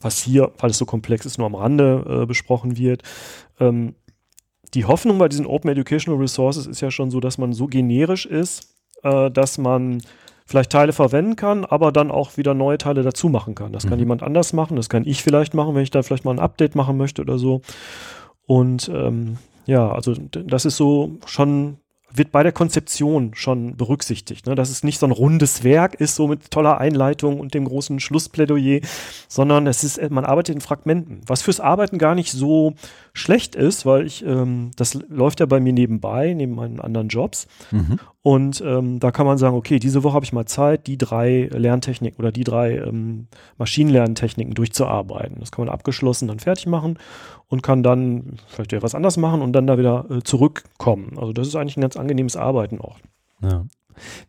[0.00, 3.02] was hier, weil es so komplex ist, nur am Rande äh, besprochen wird.
[3.58, 3.94] Ähm,
[4.74, 8.26] die Hoffnung bei diesen Open Educational Resources ist ja schon so, dass man so generisch
[8.26, 10.02] ist, äh, dass man
[10.48, 13.70] vielleicht Teile verwenden kann, aber dann auch wieder neue Teile dazu machen kann.
[13.70, 14.00] Das kann mhm.
[14.00, 16.74] jemand anders machen, das kann ich vielleicht machen, wenn ich da vielleicht mal ein Update
[16.74, 17.60] machen möchte oder so.
[18.46, 19.36] Und ähm,
[19.66, 21.76] ja, also das ist so schon
[22.10, 24.54] wird bei der Konzeption schon berücksichtigt, ne?
[24.54, 28.00] dass es nicht so ein rundes Werk ist, so mit toller Einleitung und dem großen
[28.00, 28.80] Schlussplädoyer,
[29.28, 32.74] sondern es ist, man arbeitet in Fragmenten, was fürs Arbeiten gar nicht so
[33.12, 37.46] schlecht ist, weil ich, ähm, das läuft ja bei mir nebenbei, neben meinen anderen Jobs.
[37.70, 37.98] Mhm.
[38.28, 41.48] Und ähm, da kann man sagen, okay, diese Woche habe ich mal Zeit, die drei
[41.50, 43.26] Lerntechniken oder die drei ähm,
[43.56, 45.38] Maschinenlerntechniken durchzuarbeiten.
[45.40, 46.98] Das kann man abgeschlossen dann fertig machen
[47.46, 51.14] und kann dann vielleicht ja was anders machen und dann da wieder äh, zurückkommen.
[51.16, 52.98] Also das ist eigentlich ein ganz angenehmes Arbeiten auch.
[53.40, 53.64] Ja.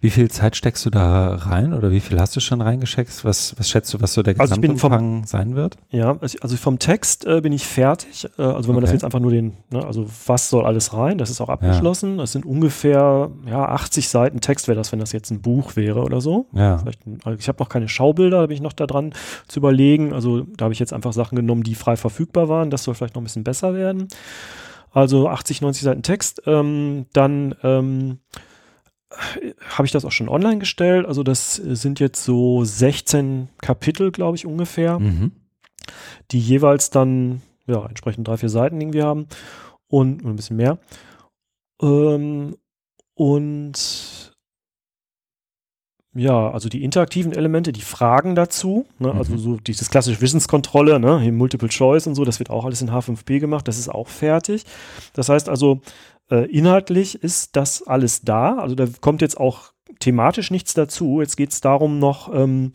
[0.01, 3.25] Wie viel Zeit steckst du da rein oder wie viel hast du schon reingeschickt?
[3.25, 5.77] Was, was schätzt du, was so der Gesamtumfang also sein wird?
[5.89, 8.27] Ja, also vom Text äh, bin ich fertig.
[8.37, 11.17] Äh, also wenn man das jetzt einfach nur den, ne, also was soll alles rein,
[11.17, 12.11] das ist auch abgeschlossen.
[12.11, 12.17] Ja.
[12.21, 16.01] Das sind ungefähr ja, 80 Seiten Text wäre das, wenn das jetzt ein Buch wäre
[16.01, 16.47] oder so.
[16.53, 16.83] Ja.
[17.23, 19.13] also ich habe noch keine Schaubilder, da bin ich noch da dran
[19.47, 20.13] zu überlegen.
[20.13, 22.69] Also da habe ich jetzt einfach Sachen genommen, die frei verfügbar waren.
[22.69, 24.07] Das soll vielleicht noch ein bisschen besser werden.
[24.91, 26.41] Also 80, 90 Seiten Text.
[26.45, 28.19] Ähm, dann ähm,
[29.11, 31.05] habe ich das auch schon online gestellt.
[31.05, 35.31] Also das sind jetzt so 16 Kapitel, glaube ich, ungefähr, mhm.
[36.31, 39.27] die jeweils dann ja entsprechend drei, vier Seiten irgendwie haben
[39.87, 40.79] und ein bisschen mehr.
[41.81, 42.55] Ähm,
[43.15, 44.29] und
[46.15, 49.37] ja, also die interaktiven Elemente, die Fragen dazu, ne, also mhm.
[49.37, 52.81] also so dieses klassische Wissenskontrolle, ne, hier Multiple Choice und so, das wird auch alles
[52.81, 54.65] in H5P gemacht, das ist auch fertig.
[55.13, 55.81] Das heißt also,
[56.29, 58.57] inhaltlich ist das alles da.
[58.57, 61.21] Also da kommt jetzt auch thematisch nichts dazu.
[61.21, 62.71] Jetzt geht es darum noch, ähm,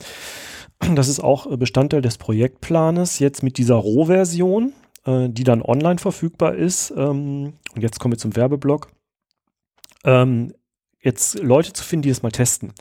[0.95, 4.73] das ist auch Bestandteil des Projektplanes, jetzt mit dieser Rohversion,
[5.07, 6.93] äh, die dann online verfügbar ist.
[6.97, 8.89] Ähm, und jetzt kommen wir zum Werbeblock.
[10.05, 10.53] Ähm,
[11.01, 12.73] jetzt Leute zu finden, die das mal testen.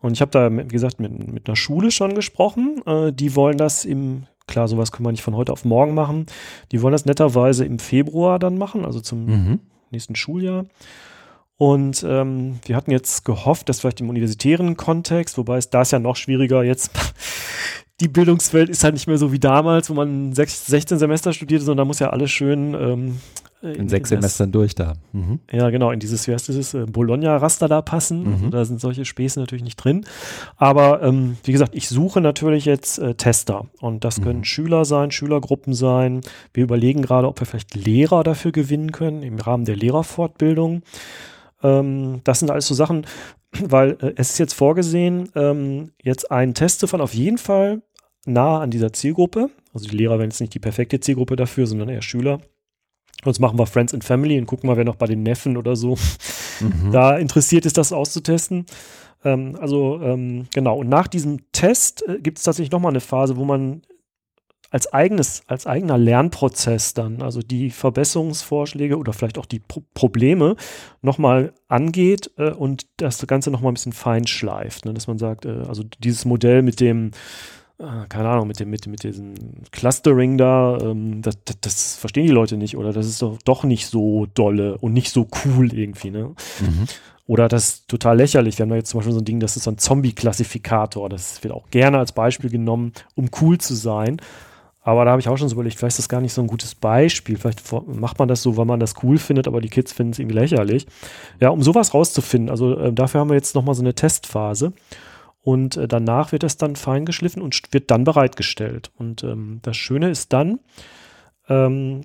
[0.00, 2.82] Und ich habe da, wie gesagt, mit, mit einer Schule schon gesprochen.
[2.86, 6.26] Äh, die wollen das im, klar, sowas kann man nicht von heute auf morgen machen.
[6.70, 9.60] Die wollen das netterweise im Februar dann machen, also zum mhm
[9.92, 10.66] nächsten Schuljahr.
[11.56, 15.92] Und ähm, wir hatten jetzt gehofft, dass vielleicht im universitären Kontext, wobei es da ist
[15.92, 16.90] ja noch schwieriger jetzt,
[18.00, 21.64] die Bildungswelt ist halt nicht mehr so wie damals, wo man sechs, 16 Semester studierte,
[21.64, 23.20] sondern da muss ja alles schön ähm,
[23.62, 24.94] in, in sechs Semestern das, durch da.
[25.12, 25.38] Mhm.
[25.50, 28.24] Ja, genau, in dieses, wie heißt dieses, äh, Bologna-Raster da passen.
[28.24, 28.32] Mhm.
[28.34, 30.04] Also da sind solche Späße natürlich nicht drin.
[30.56, 33.66] Aber ähm, wie gesagt, ich suche natürlich jetzt äh, Tester.
[33.80, 34.24] Und das mhm.
[34.24, 36.22] können Schüler sein, Schülergruppen sein.
[36.52, 40.82] Wir überlegen gerade, ob wir vielleicht Lehrer dafür gewinnen können, im Rahmen der Lehrerfortbildung.
[41.62, 43.06] Ähm, das sind alles so Sachen,
[43.60, 47.82] weil äh, es ist jetzt vorgesehen, ähm, jetzt einen Test zu fahren, auf jeden Fall
[48.26, 49.50] nah an dieser Zielgruppe.
[49.74, 52.40] Also die Lehrer werden jetzt nicht die perfekte Zielgruppe dafür, sondern eher Schüler.
[53.24, 55.76] Sonst machen wir Friends and Family und gucken mal, wer noch bei den Neffen oder
[55.76, 55.96] so
[56.60, 56.90] mhm.
[56.92, 58.66] da interessiert ist, das auszutesten.
[59.24, 63.36] Ähm, also ähm, genau, und nach diesem Test äh, gibt es tatsächlich nochmal eine Phase,
[63.36, 63.82] wo man
[64.72, 70.56] als eigenes, als eigener Lernprozess dann, also die Verbesserungsvorschläge oder vielleicht auch die Pro Probleme
[71.02, 74.86] nochmal angeht äh, und das Ganze nochmal ein bisschen fein schleift.
[74.86, 74.94] Ne?
[74.94, 77.10] Dass man sagt, äh, also dieses Modell mit dem
[78.08, 79.34] keine Ahnung, mit dem, mit, mit diesem
[79.70, 83.64] Clustering da, ähm, das, das, das, verstehen die Leute nicht oder das ist doch, doch
[83.64, 86.34] nicht so dolle und nicht so cool irgendwie, ne?
[86.60, 86.86] Mhm.
[87.26, 88.58] Oder das ist total lächerlich.
[88.58, 91.08] Wir haben da jetzt zum Beispiel so ein Ding, das ist so ein Zombie-Klassifikator.
[91.08, 94.20] Das wird auch gerne als Beispiel genommen, um cool zu sein.
[94.82, 96.48] Aber da habe ich auch schon so überlegt, vielleicht ist das gar nicht so ein
[96.48, 97.38] gutes Beispiel.
[97.38, 100.18] Vielleicht macht man das so, weil man das cool findet, aber die Kids finden es
[100.18, 100.86] irgendwie lächerlich.
[101.40, 104.72] Ja, um sowas rauszufinden, also äh, dafür haben wir jetzt nochmal so eine Testphase.
[105.42, 108.92] Und äh, danach wird das dann fein geschliffen und wird dann bereitgestellt.
[108.96, 110.60] Und ähm, das Schöne ist dann,
[111.48, 112.02] ähm,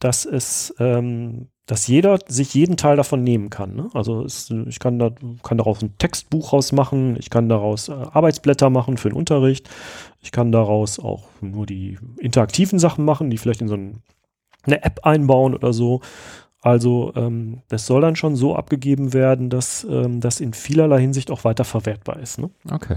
[0.00, 3.76] dass es, ähm, dass jeder sich jeden Teil davon nehmen kann.
[3.76, 3.88] Ne?
[3.94, 5.10] Also es, ich kann, da,
[5.42, 9.68] kann daraus ein Textbuch rausmachen, ich kann daraus äh, Arbeitsblätter machen für den Unterricht,
[10.20, 14.02] ich kann daraus auch nur die interaktiven Sachen machen, die vielleicht in so ein,
[14.64, 16.00] eine App einbauen oder so.
[16.66, 21.30] Also ähm, das soll dann schon so abgegeben werden, dass ähm, das in vielerlei Hinsicht
[21.30, 22.40] auch weiter verwertbar ist.
[22.40, 22.50] Ne?
[22.68, 22.96] Okay.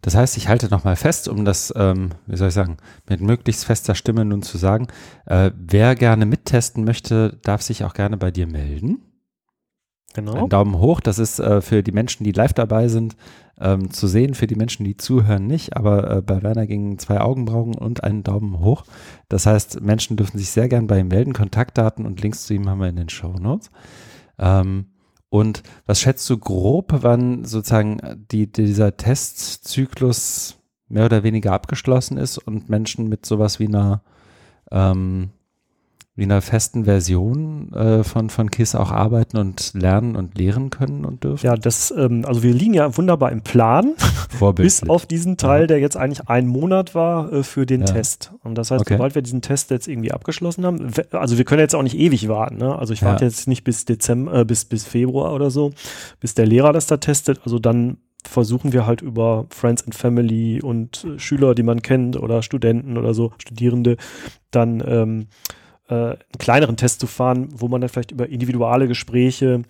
[0.00, 3.66] Das heißt, ich halte nochmal fest, um das, ähm, wie soll ich sagen, mit möglichst
[3.66, 4.86] fester Stimme nun zu sagen,
[5.26, 9.02] äh, wer gerne mittesten möchte, darf sich auch gerne bei dir melden.
[10.14, 10.44] Genau.
[10.44, 13.16] Ein Daumen hoch, das ist äh, für die Menschen, die live dabei sind,
[13.60, 15.76] ähm, zu sehen, für die Menschen, die zuhören, nicht.
[15.76, 18.84] Aber äh, bei Werner gingen zwei Augenbrauen und einen Daumen hoch.
[19.28, 21.34] Das heißt, Menschen dürfen sich sehr gern bei ihm melden.
[21.34, 23.70] Kontaktdaten und Links zu ihm haben wir in den Show Notes.
[24.38, 24.86] Ähm,
[25.30, 27.98] und was schätzt du grob, wann sozusagen
[28.30, 30.56] die, dieser Testzyklus
[30.88, 34.02] mehr oder weniger abgeschlossen ist und Menschen mit sowas wie einer
[34.70, 35.30] ähm,
[36.18, 41.04] wie einer festen Version äh, von, von KISS auch arbeiten und lernen und lehren können
[41.04, 41.46] und dürfen?
[41.46, 43.94] Ja, das, ähm, also wir liegen ja wunderbar im Plan,
[44.56, 45.66] bis auf diesen Teil, ja.
[45.68, 47.86] der jetzt eigentlich ein Monat war äh, für den ja.
[47.86, 48.32] Test.
[48.42, 48.94] Und das heißt, okay.
[48.94, 52.26] sobald wir diesen Test jetzt irgendwie abgeschlossen haben, also wir können jetzt auch nicht ewig
[52.26, 52.56] warten.
[52.56, 52.76] Ne?
[52.76, 53.28] Also ich warte ja.
[53.28, 55.70] jetzt nicht bis Dezember, äh, bis, bis Februar oder so,
[56.18, 57.42] bis der Lehrer das da testet.
[57.44, 62.16] Also dann versuchen wir halt über Friends and Family und äh, Schüler, die man kennt
[62.16, 63.96] oder Studenten oder so, Studierende,
[64.50, 65.26] dann ähm,
[65.88, 69.62] äh, einen kleineren Test zu fahren, wo man dann vielleicht über individuelle Gespräche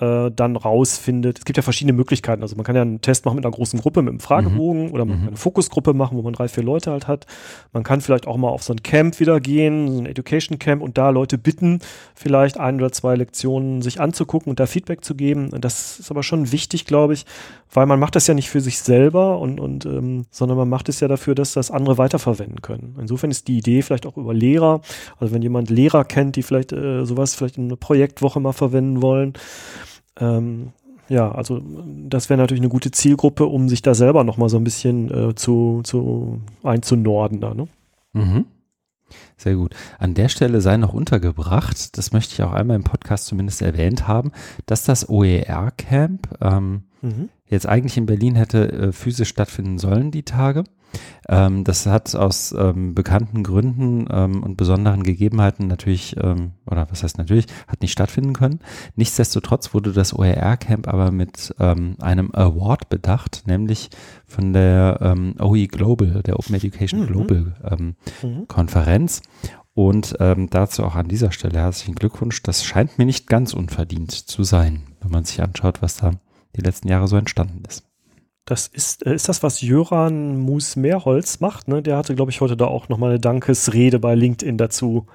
[0.00, 1.38] äh, dann rausfindet.
[1.38, 2.42] Es gibt ja verschiedene Möglichkeiten.
[2.42, 4.92] Also man kann ja einen Test machen mit einer großen Gruppe, mit einem Fragebogen mhm.
[4.92, 5.28] oder man kann mhm.
[5.28, 7.26] eine Fokusgruppe machen, wo man drei, vier Leute halt hat.
[7.72, 10.82] Man kann vielleicht auch mal auf so ein Camp wieder gehen, so ein Education Camp
[10.82, 11.78] und da Leute bitten,
[12.14, 15.50] vielleicht ein oder zwei Lektionen sich anzugucken und da Feedback zu geben.
[15.60, 17.24] Das ist aber schon wichtig, glaube ich,
[17.72, 20.88] weil man macht das ja nicht für sich selber und, und ähm, sondern man macht
[20.88, 22.96] es ja dafür, dass das andere weiterverwenden können.
[23.00, 24.80] Insofern ist die Idee vielleicht auch über Lehrer,
[25.18, 29.02] also wenn jemand Lehrer kennt, die vielleicht äh, sowas vielleicht in einer Projektwoche mal verwenden
[29.02, 29.34] wollen,
[30.18, 30.72] ähm,
[31.08, 31.60] ja, also
[32.08, 35.34] das wäre natürlich eine gute Zielgruppe, um sich da selber nochmal so ein bisschen äh,
[35.34, 37.68] zu, zu einzunorden da, ne?
[38.12, 38.46] Mhm.
[39.36, 39.74] Sehr gut.
[39.98, 44.08] An der Stelle sei noch untergebracht, das möchte ich auch einmal im Podcast zumindest erwähnt
[44.08, 44.32] haben,
[44.66, 47.28] dass das OER-Camp ähm, mhm.
[47.46, 50.64] jetzt eigentlich in Berlin hätte äh, physisch stattfinden sollen, die Tage.
[51.28, 57.02] Ähm, das hat aus ähm, bekannten Gründen ähm, und besonderen Gegebenheiten natürlich, ähm, oder was
[57.02, 58.60] heißt natürlich, hat nicht stattfinden können.
[58.96, 63.90] Nichtsdestotrotz wurde das OER-Camp aber mit ähm, einem Award bedacht, nämlich
[64.26, 67.06] von der ähm, OE Global, der Open Education mhm.
[67.06, 68.48] Global mhm.
[68.48, 69.22] Konferenz.
[69.76, 72.44] Und dazu auch an dieser Stelle herzlichen Glückwunsch.
[72.44, 76.12] Das scheint mir nicht ganz unverdient zu sein, wenn man sich anschaut, was da
[76.56, 77.84] die letzten Jahre so entstanden ist.
[78.44, 81.82] Das ist, äh, ist das, was Jöran Mus-Mehrholz macht, ne?
[81.82, 85.06] Der hatte, glaube ich, heute da auch nochmal eine Dankesrede bei LinkedIn dazu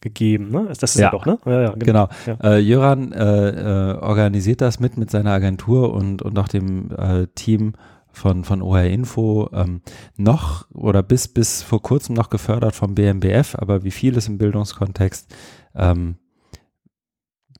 [0.00, 0.66] gegeben, ne?
[0.68, 1.38] Das ist ja, doch, ne?
[1.46, 1.84] Ja, ja genau.
[1.84, 2.08] genau.
[2.26, 2.54] Ja.
[2.54, 7.28] Äh, Jöran äh, äh, organisiert das mit mit seiner Agentur und, und auch dem äh,
[7.34, 7.74] Team
[8.14, 9.80] von, von OR Info ähm,
[10.16, 15.34] noch oder bis, bis vor kurzem noch gefördert vom BMBF, aber wie vieles im Bildungskontext
[15.74, 16.16] ähm,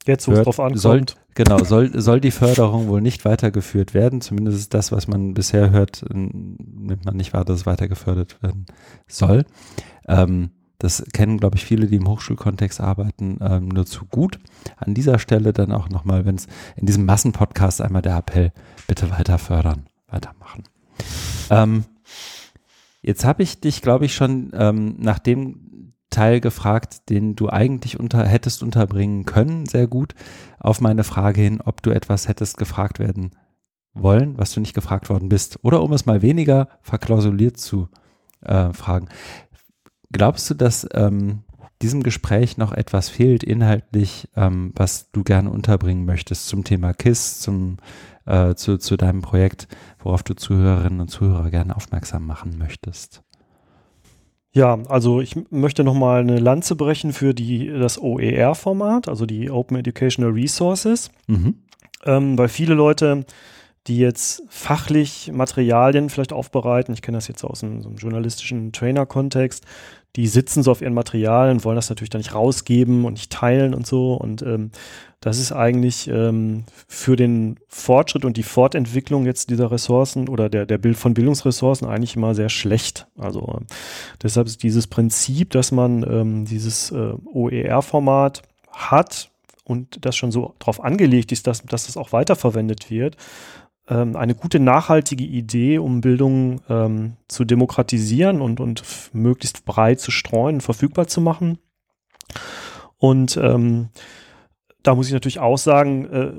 [0.06, 0.80] Jetzt, wo es drauf ankommt.
[0.80, 4.20] Soll, genau, soll, soll die Förderung wohl nicht weitergeführt werden.
[4.20, 8.42] Zumindest ist das, was man bisher hört, nimmt man nicht wahr, dass es weiter gefördert
[8.42, 8.66] werden
[9.06, 9.44] soll.
[10.06, 14.38] Ähm, das kennen, glaube ich, viele, die im Hochschulkontext arbeiten, ähm, nur zu gut.
[14.76, 16.46] An dieser Stelle dann auch nochmal, wenn es
[16.76, 18.52] in diesem Massenpodcast einmal der Appell,
[18.86, 20.64] bitte weiter fördern, weitermachen.
[21.48, 21.84] Ähm,
[23.00, 25.63] jetzt habe ich dich, glaube ich, schon ähm, nach dem
[26.14, 30.14] Teil gefragt, den du eigentlich unter, hättest unterbringen können, sehr gut,
[30.60, 33.32] auf meine Frage hin, ob du etwas hättest gefragt werden
[33.94, 35.58] wollen, was du nicht gefragt worden bist.
[35.62, 37.88] Oder um es mal weniger verklausuliert zu
[38.42, 39.08] äh, fragen.
[40.12, 41.42] Glaubst du, dass ähm,
[41.82, 47.40] diesem Gespräch noch etwas fehlt, inhaltlich, ähm, was du gerne unterbringen möchtest zum Thema KISS,
[47.40, 47.78] zum,
[48.26, 49.66] äh, zu, zu deinem Projekt,
[49.98, 53.23] worauf du Zuhörerinnen und Zuhörer gerne aufmerksam machen möchtest?
[54.54, 59.76] Ja, also ich möchte nochmal eine Lanze brechen für die, das OER-Format, also die Open
[59.76, 61.56] Educational Resources, mhm.
[62.04, 63.26] ähm, weil viele Leute,
[63.88, 68.72] die jetzt fachlich Materialien vielleicht aufbereiten, ich kenne das jetzt aus einem, so einem journalistischen
[68.72, 69.64] Trainer-Kontext,
[70.14, 73.74] die sitzen so auf ihren Materialien, wollen das natürlich dann nicht rausgeben und nicht teilen
[73.74, 74.14] und so.
[74.14, 74.70] Und ähm,
[75.24, 80.66] das ist eigentlich ähm, für den Fortschritt und die Fortentwicklung jetzt dieser Ressourcen oder der,
[80.66, 83.06] der Bild von Bildungsressourcen eigentlich immer sehr schlecht.
[83.16, 83.64] Also äh,
[84.22, 89.30] deshalb ist dieses Prinzip, dass man ähm, dieses äh, OER-Format hat
[89.64, 93.16] und das schon so drauf angelegt ist, dass, dass das auch weiterverwendet wird,
[93.88, 98.82] ähm, eine gute nachhaltige Idee, um Bildung ähm, zu demokratisieren und, und
[99.14, 101.56] möglichst breit zu streuen verfügbar zu machen.
[102.98, 103.88] Und ähm,
[104.84, 106.32] da muss ich natürlich auch sagen, äh,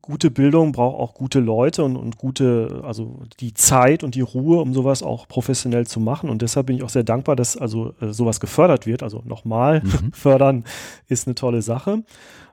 [0.00, 4.60] gute Bildung braucht auch gute Leute und, und gute, also die Zeit und die Ruhe,
[4.60, 6.30] um sowas auch professionell zu machen.
[6.30, 9.02] Und deshalb bin ich auch sehr dankbar, dass also äh, sowas gefördert wird.
[9.02, 10.12] Also nochmal, mhm.
[10.12, 10.64] fördern
[11.08, 12.02] ist eine tolle Sache.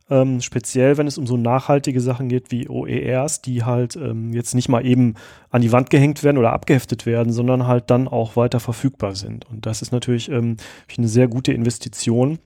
[0.10, 4.54] Ähm, speziell, wenn es um so nachhaltige Sachen geht wie OERs, die halt ähm, jetzt
[4.54, 5.16] nicht mal eben
[5.50, 9.50] an die Wand gehängt werden oder abgeheftet werden, sondern halt dann auch weiter verfügbar sind.
[9.50, 10.58] Und das ist natürlich ähm,
[10.98, 12.40] eine sehr gute Investition,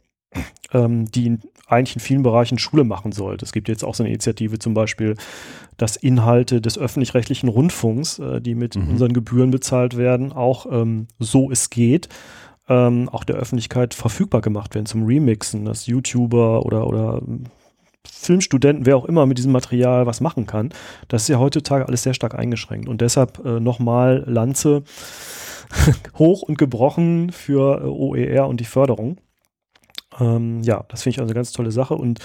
[0.74, 3.46] ähm, die in, eigentlich in vielen Bereichen Schule machen sollte.
[3.46, 5.16] Es gibt jetzt auch so eine Initiative zum Beispiel,
[5.78, 8.90] dass Inhalte des öffentlich-rechtlichen Rundfunks, äh, die mit mhm.
[8.90, 12.10] unseren Gebühren bezahlt werden, auch ähm, so es geht,
[12.68, 17.22] ähm, auch der Öffentlichkeit verfügbar gemacht werden zum Remixen, dass YouTuber oder, oder
[18.08, 20.70] Filmstudenten, wer auch immer mit diesem Material was machen kann.
[21.08, 22.88] Das ist ja heutzutage alles sehr stark eingeschränkt.
[22.88, 24.84] Und deshalb äh, nochmal Lanze
[26.18, 29.18] hoch und gebrochen für äh, OER und die Förderung.
[30.20, 31.96] Ähm, ja, das finde ich also eine ganz tolle Sache.
[31.96, 32.20] Und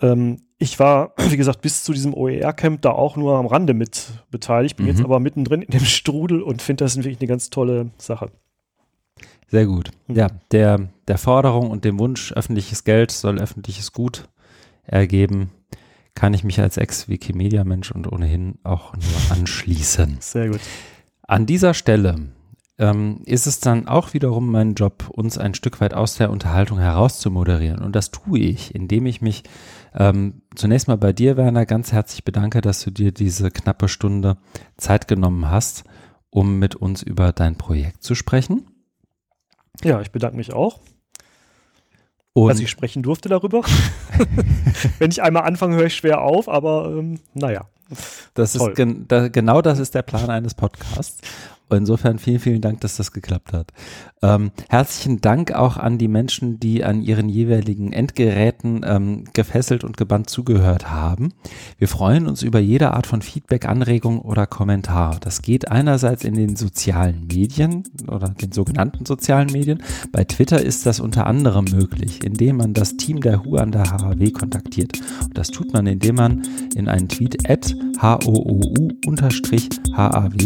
[0.00, 4.08] ähm, ich war, wie gesagt, bis zu diesem OER-Camp da auch nur am Rande mit
[4.30, 4.92] beteiligt, bin mhm.
[4.92, 8.30] jetzt aber mittendrin in dem Strudel und finde das wirklich eine ganz tolle Sache.
[9.48, 9.90] Sehr gut.
[10.06, 10.16] Mhm.
[10.16, 14.28] Ja, der, der Forderung und dem Wunsch, öffentliches Geld soll öffentliches Gut
[14.84, 15.50] ergeben,
[16.14, 20.16] kann ich mich als Ex-Wikimedia-Mensch und ohnehin auch nur anschließen.
[20.20, 20.60] Sehr gut.
[21.22, 22.16] An dieser Stelle
[22.78, 26.78] ähm, ist es dann auch wiederum mein Job, uns ein Stück weit aus der Unterhaltung
[26.78, 27.82] herauszumoderieren.
[27.82, 29.42] Und das tue ich, indem ich mich
[29.94, 34.36] ähm, zunächst mal bei dir, Werner, ganz herzlich bedanke, dass du dir diese knappe Stunde
[34.76, 35.84] Zeit genommen hast,
[36.30, 38.66] um mit uns über dein Projekt zu sprechen.
[39.82, 40.80] Ja, ich bedanke mich auch.
[42.32, 43.62] Und dass ich sprechen durfte darüber.
[44.98, 47.66] Wenn ich einmal anfange, höre ich schwer auf, aber ähm, naja.
[48.34, 48.70] Das Toll.
[48.70, 51.20] ist gen da, genau das ist der Plan eines Podcasts.
[51.70, 53.72] Insofern vielen, vielen Dank, dass das geklappt hat.
[54.22, 59.96] Ähm, herzlichen Dank auch an die Menschen, die an ihren jeweiligen Endgeräten ähm, gefesselt und
[59.96, 61.34] gebannt zugehört haben.
[61.78, 65.18] Wir freuen uns über jede Art von Feedback, Anregung oder Kommentar.
[65.20, 69.82] Das geht einerseits in den sozialen Medien oder den sogenannten sozialen Medien.
[70.10, 73.84] Bei Twitter ist das unter anderem möglich, indem man das Team der HU an der
[73.84, 75.00] HHW kontaktiert.
[75.22, 76.42] Und das tut man, indem man
[76.74, 78.92] in einen Tweet at HOOU-HAW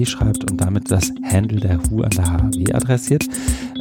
[0.07, 3.25] schreibt und damit das Handle der HU an der HAW adressiert.